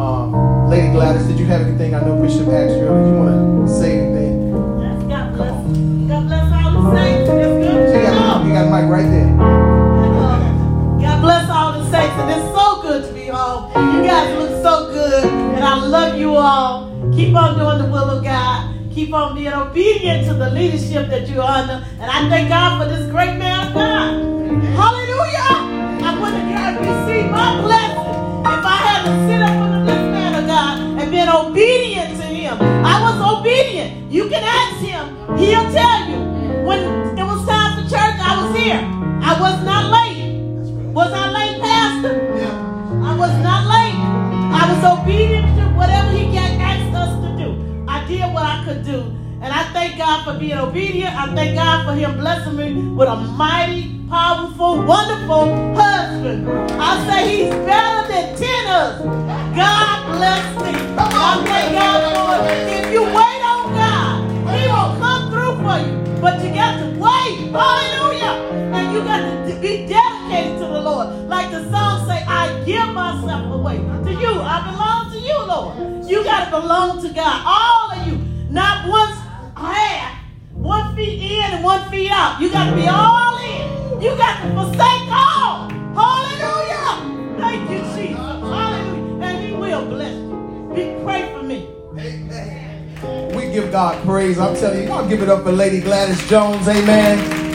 [0.01, 1.95] um, Lady Gladys, did you have anything?
[1.95, 3.09] I know Bishop asked you earlier.
[3.09, 4.10] You want to say
[8.61, 9.31] a mic right there.
[11.01, 12.15] God bless all the saints.
[12.20, 13.70] And it's so good to be home.
[13.97, 15.24] You guys look so good.
[15.24, 16.91] And I love you all.
[17.15, 18.77] Keep on doing the will of God.
[18.93, 21.85] Keep on being obedient to the leadership that you're under.
[22.01, 24.20] And I thank God for this great man of God.
[24.77, 25.57] Hallelujah.
[26.05, 28.11] I wouldn't have received my blessing
[28.41, 32.27] if I had to sit up under this man of God and been obedient to
[32.27, 32.59] him.
[32.61, 34.12] I was obedient.
[34.12, 35.39] You can ask him.
[35.39, 36.20] He'll tell you.
[36.66, 37.19] When
[38.65, 38.85] church,
[39.23, 40.37] I was not late.
[40.93, 42.15] Was I late, Pastor?
[43.03, 43.99] I was not late.
[44.53, 47.85] I was obedient to whatever he got asked us to do.
[47.89, 49.16] I did what I could do.
[49.43, 51.15] And I thank God for being obedient.
[51.16, 56.47] I thank God for Him blessing me with a mighty, powerful, wonderful husband.
[56.73, 59.57] I say He's better than 10 husbands.
[59.57, 60.78] God bless me.
[60.99, 62.85] I thank God for it.
[62.85, 64.15] If you wait on God,
[64.53, 66.20] He will come through for you.
[66.20, 67.51] But you got to wait.
[67.51, 68.19] Hallelujah.
[69.01, 71.09] You got to be dedicated to the Lord.
[71.27, 74.43] Like the song say, I give myself away to you.
[74.43, 76.06] I belong to you, Lord.
[76.06, 77.43] You got to belong to God.
[77.47, 78.18] All of you.
[78.51, 79.09] Not one
[79.56, 80.18] half.
[80.52, 82.43] One feet in and one feet out.
[82.43, 84.02] You got to be all in.
[84.02, 85.70] You got to forsake all.
[85.97, 87.40] Hallelujah.
[87.40, 88.18] Thank you, Jesus.
[88.18, 89.24] Hallelujah.
[89.24, 90.72] And he will bless you.
[90.74, 91.70] Be pray for me.
[91.98, 93.35] Amen.
[93.35, 94.39] We give God praise.
[94.39, 96.68] I'm telling you, y'all give it up for Lady Gladys Jones.
[96.68, 97.49] Amen.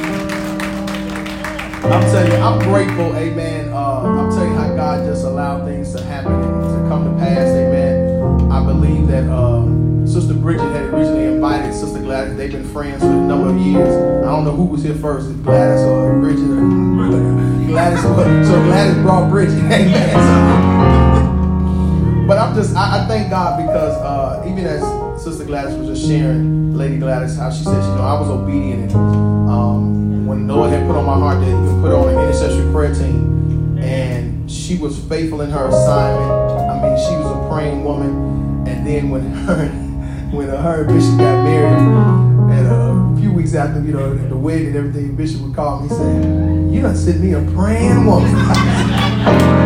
[1.92, 3.16] I'm telling you, I'm grateful.
[3.16, 3.72] Amen.
[3.72, 7.12] Uh, I'm telling you how God just allowed things to happen and to come to
[7.20, 7.48] pass.
[7.48, 8.52] Amen.
[8.52, 9.66] I believe that uh,
[10.06, 12.38] Sister Bridget had originally invited Sister Gladys.
[12.38, 13.90] They've been friends for a number of years.
[14.24, 18.02] I don't know who was here first, Gladys or Bridget or Gladys.
[18.02, 19.60] So Gladys brought Bridget.
[19.72, 20.66] Amen.
[22.28, 24.82] But I'm just, I, I thank God because uh, even as
[25.24, 28.92] Sister Gladys was just sharing, Lady Gladys, how she said, you know, I was obedient.
[28.92, 32.20] And um, when Lord had put on my heart that He would put on an
[32.20, 36.32] intercessory prayer team, and she was faithful in her assignment.
[36.70, 38.68] I mean, she was a praying woman.
[38.68, 39.68] And then when her,
[40.32, 41.78] when her and Bishop got married,
[42.52, 45.90] and a few weeks after, you know, the wedding and everything, Bishop would call me
[45.90, 48.34] and say, you done sent me a praying woman.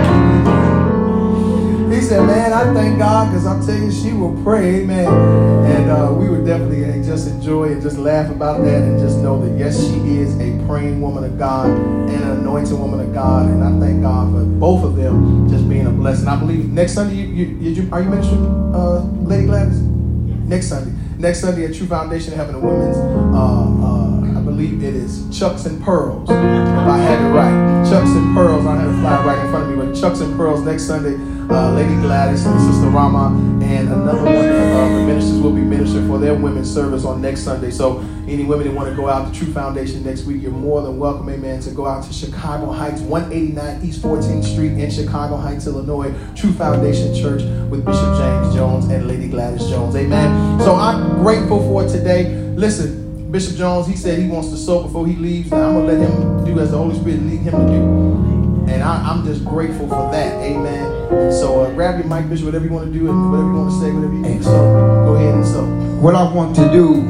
[2.10, 5.06] Said, man, I thank God because I'm telling you, she will pray, amen.
[5.06, 9.20] And uh, we would definitely uh, just enjoy and just laugh about that and just
[9.20, 13.14] know that, yes, she is a praying woman of God and an anointed woman of
[13.14, 13.46] God.
[13.52, 16.28] And I thank God for both of them just being a blessing.
[16.28, 19.80] I believe next Sunday, you, you, you are you ministering, uh, Lady Gladys?
[19.80, 20.98] Next Sunday.
[21.20, 25.68] Next Sunday at True Foundation, having a women's, uh, uh, I believe it is Chucks
[25.68, 26.28] and Pearls.
[26.28, 27.88] If I had it right.
[27.88, 28.66] Chucks and Pearls.
[28.66, 31.29] I had a fly right in front of me, but Chucks and Pearls next Sunday
[31.50, 36.08] uh, Lady Gladys and Sister Rama, and another one of the ministers will be ministering
[36.08, 37.72] for their women's service on next Sunday.
[37.72, 40.82] So, any women that want to go out to True Foundation next week, you're more
[40.82, 45.36] than welcome, amen, to go out to Chicago Heights, 189 East 14th Street in Chicago
[45.36, 50.60] Heights, Illinois, True Foundation Church with Bishop James Jones and Lady Gladys Jones, amen.
[50.62, 52.36] So, I'm grateful for today.
[52.56, 55.52] Listen, Bishop Jones, he said he wants to sow before he leaves.
[55.52, 58.72] Now, I'm to let him do as the Holy Spirit lead him to do.
[58.72, 60.34] And I, am just grateful for that.
[60.44, 60.99] Amen.
[61.10, 63.72] So uh, grab your mic, Bishop, whatever you want to do and whatever you want
[63.72, 64.44] to say, whatever you need.
[64.44, 65.66] So go ahead and so.
[66.02, 67.02] What I want to do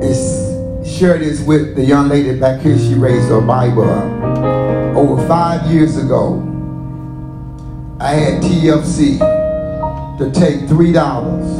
[0.00, 0.48] is
[0.98, 2.78] share this with the young lady back here.
[2.78, 4.96] She raised her Bible up.
[4.96, 6.44] Over five years ago,
[8.00, 9.18] I had TFC
[10.18, 11.58] to take three dollars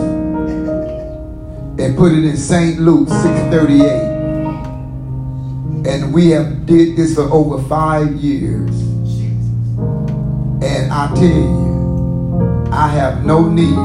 [1.81, 2.81] and put it in St.
[2.81, 4.19] Luke 638
[5.87, 8.71] and we have did this for over five years.
[10.99, 13.77] I tell you, I have no need.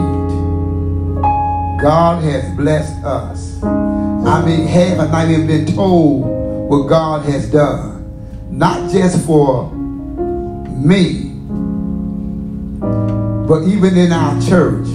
[1.80, 3.62] God has blessed us.
[3.62, 8.10] I mean, have not even been told what God has done.
[8.50, 11.36] Not just for me,
[13.48, 14.88] but even in our church,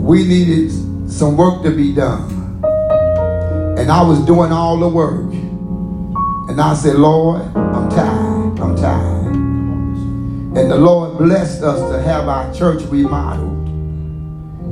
[0.00, 0.72] we needed
[1.12, 2.62] some work to be done.
[3.76, 5.32] And I was doing all the work.
[6.48, 8.58] And I said, Lord, I'm tired.
[8.58, 9.17] I'm tired.
[10.58, 13.68] And the Lord blessed us to have our church remodeled.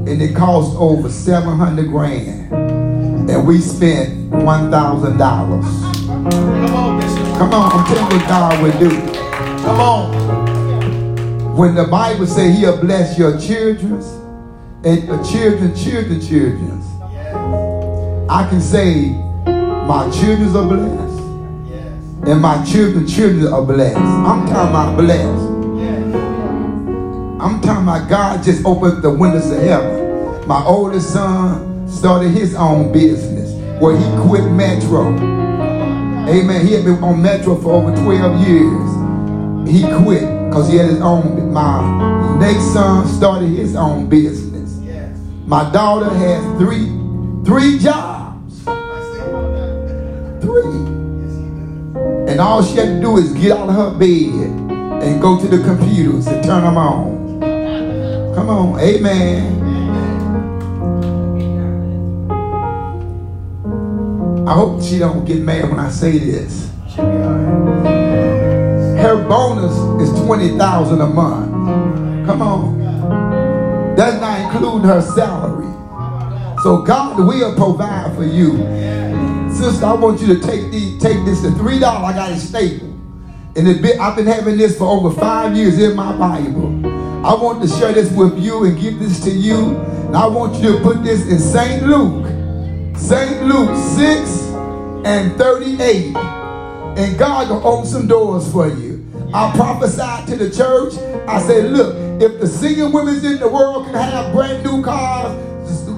[0.09, 2.53] And it cost over 700 grand.
[3.31, 5.17] And we spent $1,000.
[7.39, 8.91] Come on, I'm telling you what God will do.
[9.63, 11.57] Come on.
[11.57, 14.03] When the Bible says he'll bless your children
[14.85, 16.83] and the children, children, children.
[18.29, 19.11] I can say
[19.87, 21.17] my children are blessed
[22.29, 23.97] and my children, children are blessed.
[23.97, 25.46] I'm talking about blessed.
[27.39, 30.49] I'm talking about God just opened the windows of heaven.
[30.49, 35.09] My oldest son started his own business where he quit Metro.
[36.29, 36.67] Amen.
[36.67, 39.69] He had been on Metro for over 12 years.
[39.69, 41.53] He quit because he had his own.
[41.53, 44.79] My next son started his own business.
[45.47, 46.87] My daughter has three,
[47.45, 48.65] three jobs.
[50.41, 50.87] Three.
[52.33, 54.67] And all she had to do is get out of her bed
[55.03, 57.16] and go to the computers and turn them on.
[58.37, 59.65] Come on, amen.
[64.47, 66.71] I hope she don't get mad when I say this.
[68.99, 69.73] Her bonus
[70.03, 72.27] is 20000 a month.
[72.27, 73.95] Come on.
[73.97, 75.65] That's not including her salary.
[76.63, 78.59] So God will provide for you.
[79.51, 82.13] Sister, I want you to take the, take this to three dollars.
[82.13, 82.93] I got it stapled.
[83.57, 86.76] And it I've been having this for over five years in my Bible.
[87.27, 89.77] I want to share this with you and give this to you.
[90.07, 91.83] And I want you to put this in St.
[91.83, 92.25] Luke.
[92.97, 93.43] St.
[93.43, 94.31] Luke 6
[95.05, 96.15] and 38.
[96.15, 99.05] And God gonna open some doors for you.
[99.35, 100.95] I prophesied to the church.
[101.27, 105.37] I said, look, if the singing women in the world can have brand new cars,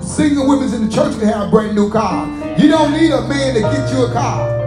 [0.02, 2.30] singing women in the church can have brand new cars.
[2.58, 4.57] You don't need a man to get you a car.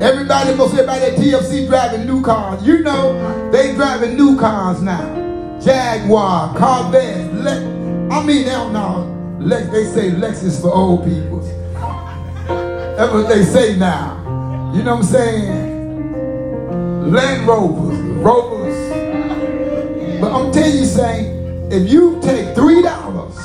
[0.00, 2.64] Everybody must everybody at TFC driving new cars.
[2.66, 5.14] You know they driving new cars now.
[5.60, 8.98] Jaguar, Corvette, Le- I mean now now
[9.38, 11.40] Le- they say Lexus for old people.
[12.96, 14.16] That's what they say now.
[14.74, 15.72] You know what I'm saying?
[17.12, 18.76] Land Rovers, Rovers.
[20.20, 23.36] But I'm telling you, saying, if you take three dollars,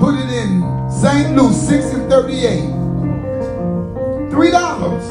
[0.00, 1.36] put it in St.
[1.36, 2.81] Luke 6 and 38.
[4.32, 5.06] Three dollars.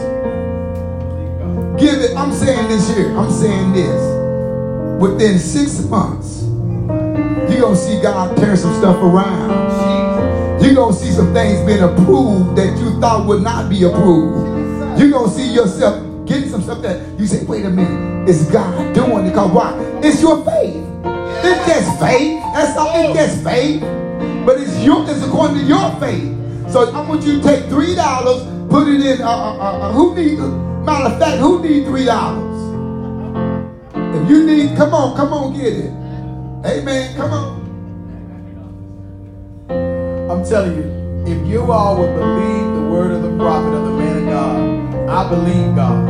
[1.79, 4.99] Give it, I'm saying this here, I'm saying this.
[4.99, 10.63] Within six months, you're gonna see God turn some stuff around.
[10.63, 14.99] You're gonna see some things being approved that you thought would not be approved.
[14.99, 18.95] You're gonna see yourself getting some stuff that you say, wait a minute, is God
[18.95, 19.29] doing it?
[19.29, 19.99] Because why?
[20.01, 20.83] It's your faith.
[21.05, 22.41] It's just faith.
[22.55, 23.81] That's all it's just faith.
[24.47, 26.71] But it's your it's according to your faith.
[26.71, 29.21] So I want you to take three dollars Put it in.
[29.21, 30.39] Uh, uh, uh, who need?
[30.39, 32.87] Matter of fact, who need three dollars?
[34.15, 35.91] If you need, come on, come on, get it.
[36.65, 37.15] Amen.
[37.17, 37.61] Come on.
[40.31, 40.85] I'm telling you,
[41.27, 45.09] if you all would believe the word of the prophet of the man of God,
[45.09, 46.09] I believe God.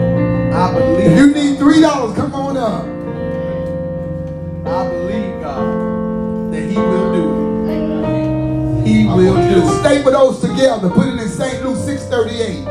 [0.53, 1.11] I believe.
[1.11, 2.85] If you need three dollars, come on up.
[4.67, 7.30] I believe God that He will do it.
[7.30, 7.30] He I
[9.15, 9.67] will do.
[9.79, 10.89] Staple those together.
[10.89, 11.63] Put it in St.
[11.63, 12.65] Luke 6:38.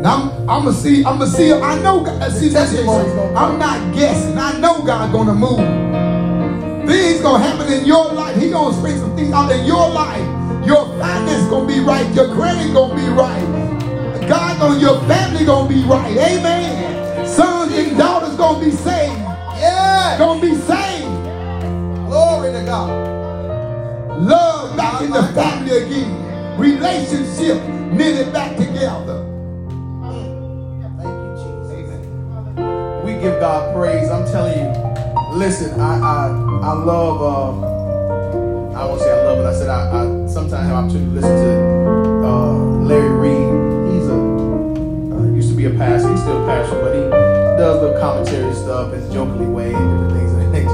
[0.00, 1.04] Now I'm, I'm gonna see.
[1.04, 1.52] I'm gonna see.
[1.52, 2.02] I know.
[2.02, 4.36] God, see, I'm not guessing.
[4.36, 5.60] I know God's gonna move.
[6.88, 8.36] Things gonna happen in your life.
[8.36, 10.26] He gonna bring some things out in your life.
[10.66, 12.12] Your finance gonna be right.
[12.14, 14.28] Your credit gonna be right.
[14.28, 16.16] God on your family gonna be right.
[16.16, 17.26] Amen.
[17.26, 19.20] Sons and daughters gonna be saved.
[19.56, 20.18] Yeah.
[20.18, 21.06] Gonna be saved.
[22.08, 23.21] Glory to God.
[24.22, 26.56] Love back in the family again.
[26.56, 27.60] Relationship
[27.92, 29.26] knitted back together.
[30.98, 34.08] Thank you, We give God praise.
[34.10, 35.36] I'm telling you.
[35.36, 36.26] Listen, I I
[36.62, 37.20] I love.
[37.20, 37.66] Uh,
[38.78, 39.46] I won't say I love it.
[39.46, 42.54] I said I, I sometimes have opportunity to listen to uh,
[42.84, 43.94] Larry Reid.
[43.94, 46.10] He's a uh, used to be a pastor.
[46.10, 47.02] He's still a pastor, but he
[47.58, 50.71] does the commentary stuff in jokingly way and different things of that nature.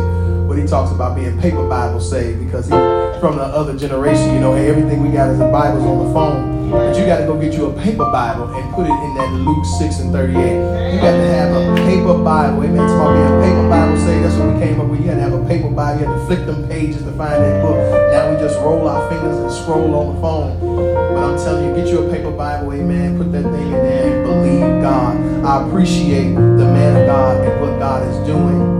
[0.58, 2.72] He talks about being paper Bible saved because he
[3.20, 6.12] from the other generation, you know, hey, everything we got is the Bibles on the
[6.12, 6.70] phone.
[6.70, 9.32] But you got to go get you a paper Bible and put it in that
[9.32, 10.34] Luke 6 and 38.
[10.34, 12.64] You got to have a paper Bible.
[12.64, 12.82] Amen.
[12.82, 15.00] It's about being a paper Bible say that's what we came up with.
[15.00, 16.00] You had to have a paper Bible.
[16.00, 17.78] You had to flick them pages to find that book.
[18.10, 20.58] Now we just roll our fingers and scroll on the phone.
[20.58, 23.16] But I'm telling you, get you a paper Bible, amen.
[23.16, 25.14] Put that thing in there and believe God.
[25.46, 28.77] I appreciate the man of God and what God is doing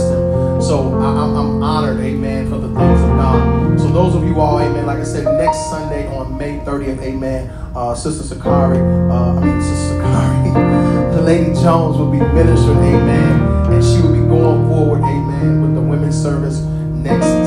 [0.00, 3.80] So I, am honored, amen, for the things of God.
[3.80, 7.48] So those of you all, amen, like I said, next Sunday on May 30th, amen,
[7.74, 13.84] uh, Sister Sakari, uh, I mean, Sister Sakari, Lady Jones will be ministering, amen, and
[13.84, 17.37] she will be going forward, amen, with the women's service next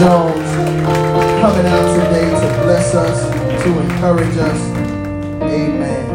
[0.00, 0.50] Jones
[1.42, 3.20] coming out today to bless us,
[3.62, 4.58] to encourage us.
[5.42, 6.06] Amen.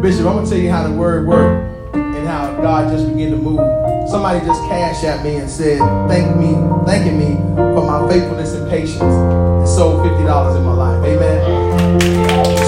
[0.00, 3.32] Bishop, I'm going to tell you how the word worked and how God just began
[3.32, 3.60] to move.
[4.08, 6.54] Somebody just cashed at me and said, thank me,
[6.86, 7.36] thanking me
[7.74, 11.04] for my faithfulness and patience and sold $50 in my life.
[11.04, 12.00] Amen.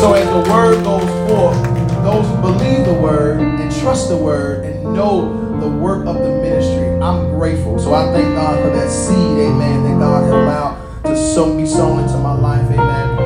[0.01, 1.63] So as the word goes forth,
[2.05, 6.29] those who believe the word and trust the word and know the work of the
[6.29, 6.60] ministry,
[7.03, 7.79] I'm grateful.
[7.79, 11.65] So I thank God for that seed, amen, that God has allowed to sow, be
[11.65, 13.19] sown into my life, amen.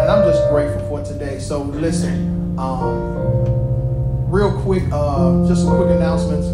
[0.00, 1.40] And I'm just grateful for today.
[1.40, 6.46] So listen, um, real quick, uh, just some quick announcements.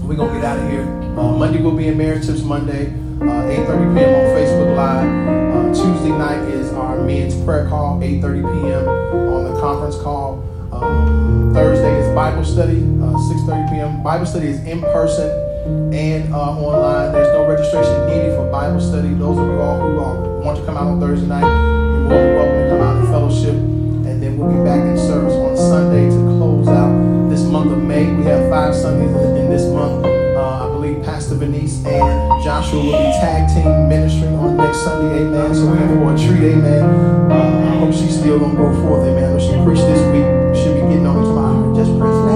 [0.00, 0.84] We're going to get out of here.
[1.18, 2.86] Uh, Monday will be in Marriage Tips Monday,
[3.20, 4.14] uh, 8.30 p.m.
[4.14, 5.26] on Facebook Live.
[5.56, 8.88] Uh, Tuesday night is our men's prayer call, 8.30 p.m.
[8.88, 10.44] on the conference call.
[10.70, 14.02] Um, Thursday is Bible study, uh, 6.30 p.m.
[14.04, 15.47] Bible study is in person
[15.92, 17.12] and uh, online.
[17.12, 19.14] There's no registration needed for Bible study.
[19.14, 22.18] Those of you all who uh, want to come out on Thursday night, you're more
[22.18, 23.54] than welcome to come out and fellowship.
[24.08, 26.92] And then we'll be back in service on Sunday to close out
[27.30, 28.12] this month of May.
[28.14, 30.04] We have five Sundays in this month.
[30.04, 35.26] Uh, I believe Pastor Benice and Joshua will be tag team ministering on next Sunday.
[35.26, 35.54] Amen.
[35.54, 36.52] So we're in for a treat.
[36.52, 36.82] Amen.
[37.30, 39.06] Uh, I hope she's still gonna go forth.
[39.06, 39.34] Amen.
[39.34, 40.26] When she preached this week,
[40.56, 41.74] she'll be getting on me tomorrow.
[41.74, 42.27] Just preached last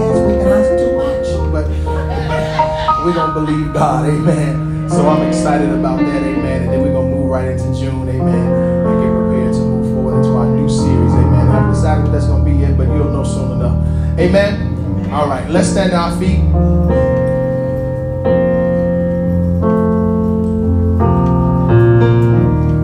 [3.05, 4.09] we're gonna believe God.
[4.09, 4.89] Amen.
[4.89, 6.23] So I'm excited about that.
[6.23, 6.62] Amen.
[6.62, 8.09] And then we're gonna move right into June.
[8.09, 8.47] Amen.
[8.87, 11.12] And get prepared to move forward into our new series.
[11.12, 11.49] Amen.
[11.49, 13.77] I haven't decided what that's gonna be yet, but you'll know soon enough.
[14.19, 15.11] Amen.
[15.12, 15.49] All right.
[15.51, 16.41] Let's stand to our feet.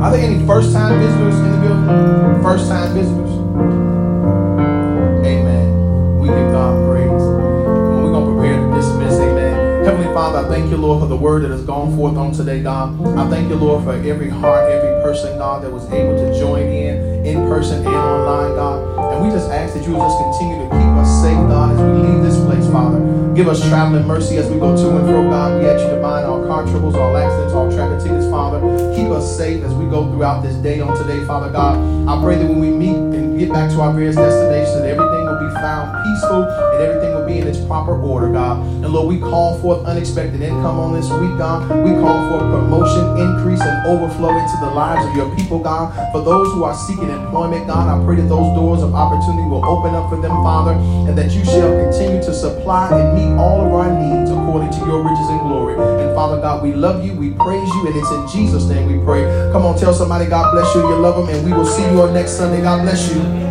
[0.02, 2.42] Are there any first time visitors in the building?
[2.42, 3.87] First time visitors?
[10.58, 12.90] Thank you, Lord, for the word that has gone forth on today, God.
[13.16, 16.66] I thank you, Lord, for every heart, every person, God, that was able to join
[16.66, 19.14] in, in person and online, God.
[19.14, 21.78] And we just ask that you will just continue to keep us safe, God, as
[21.78, 22.98] we leave this place, Father.
[23.34, 25.62] Give us traveling mercy as we go to and fro, God.
[25.62, 28.58] We ask you to bind all car troubles, all accidents, all traffic tickets, Father.
[28.96, 31.78] Keep us safe as we go throughout this day on today, Father God.
[32.08, 35.22] I pray that when we meet and get back to our various destinations, that everything
[35.22, 37.07] will be found peaceful and everything
[37.48, 38.60] its proper order, God.
[38.84, 41.64] And Lord, we call forth unexpected income on this week, God.
[41.82, 45.90] We call for promotion, increase, and overflow into the lives of your people, God.
[46.12, 49.64] For those who are seeking employment, God, I pray that those doors of opportunity will
[49.64, 50.72] open up for them, Father,
[51.08, 54.80] and that you shall continue to supply and meet all of our needs according to
[54.86, 55.74] your riches and glory.
[55.74, 59.02] And Father God, we love you, we praise you, and it's in Jesus' name we
[59.04, 59.24] pray.
[59.52, 62.02] Come on, tell somebody God bless you, you love them, and we will see you
[62.02, 62.60] on next Sunday.
[62.60, 63.47] God bless you.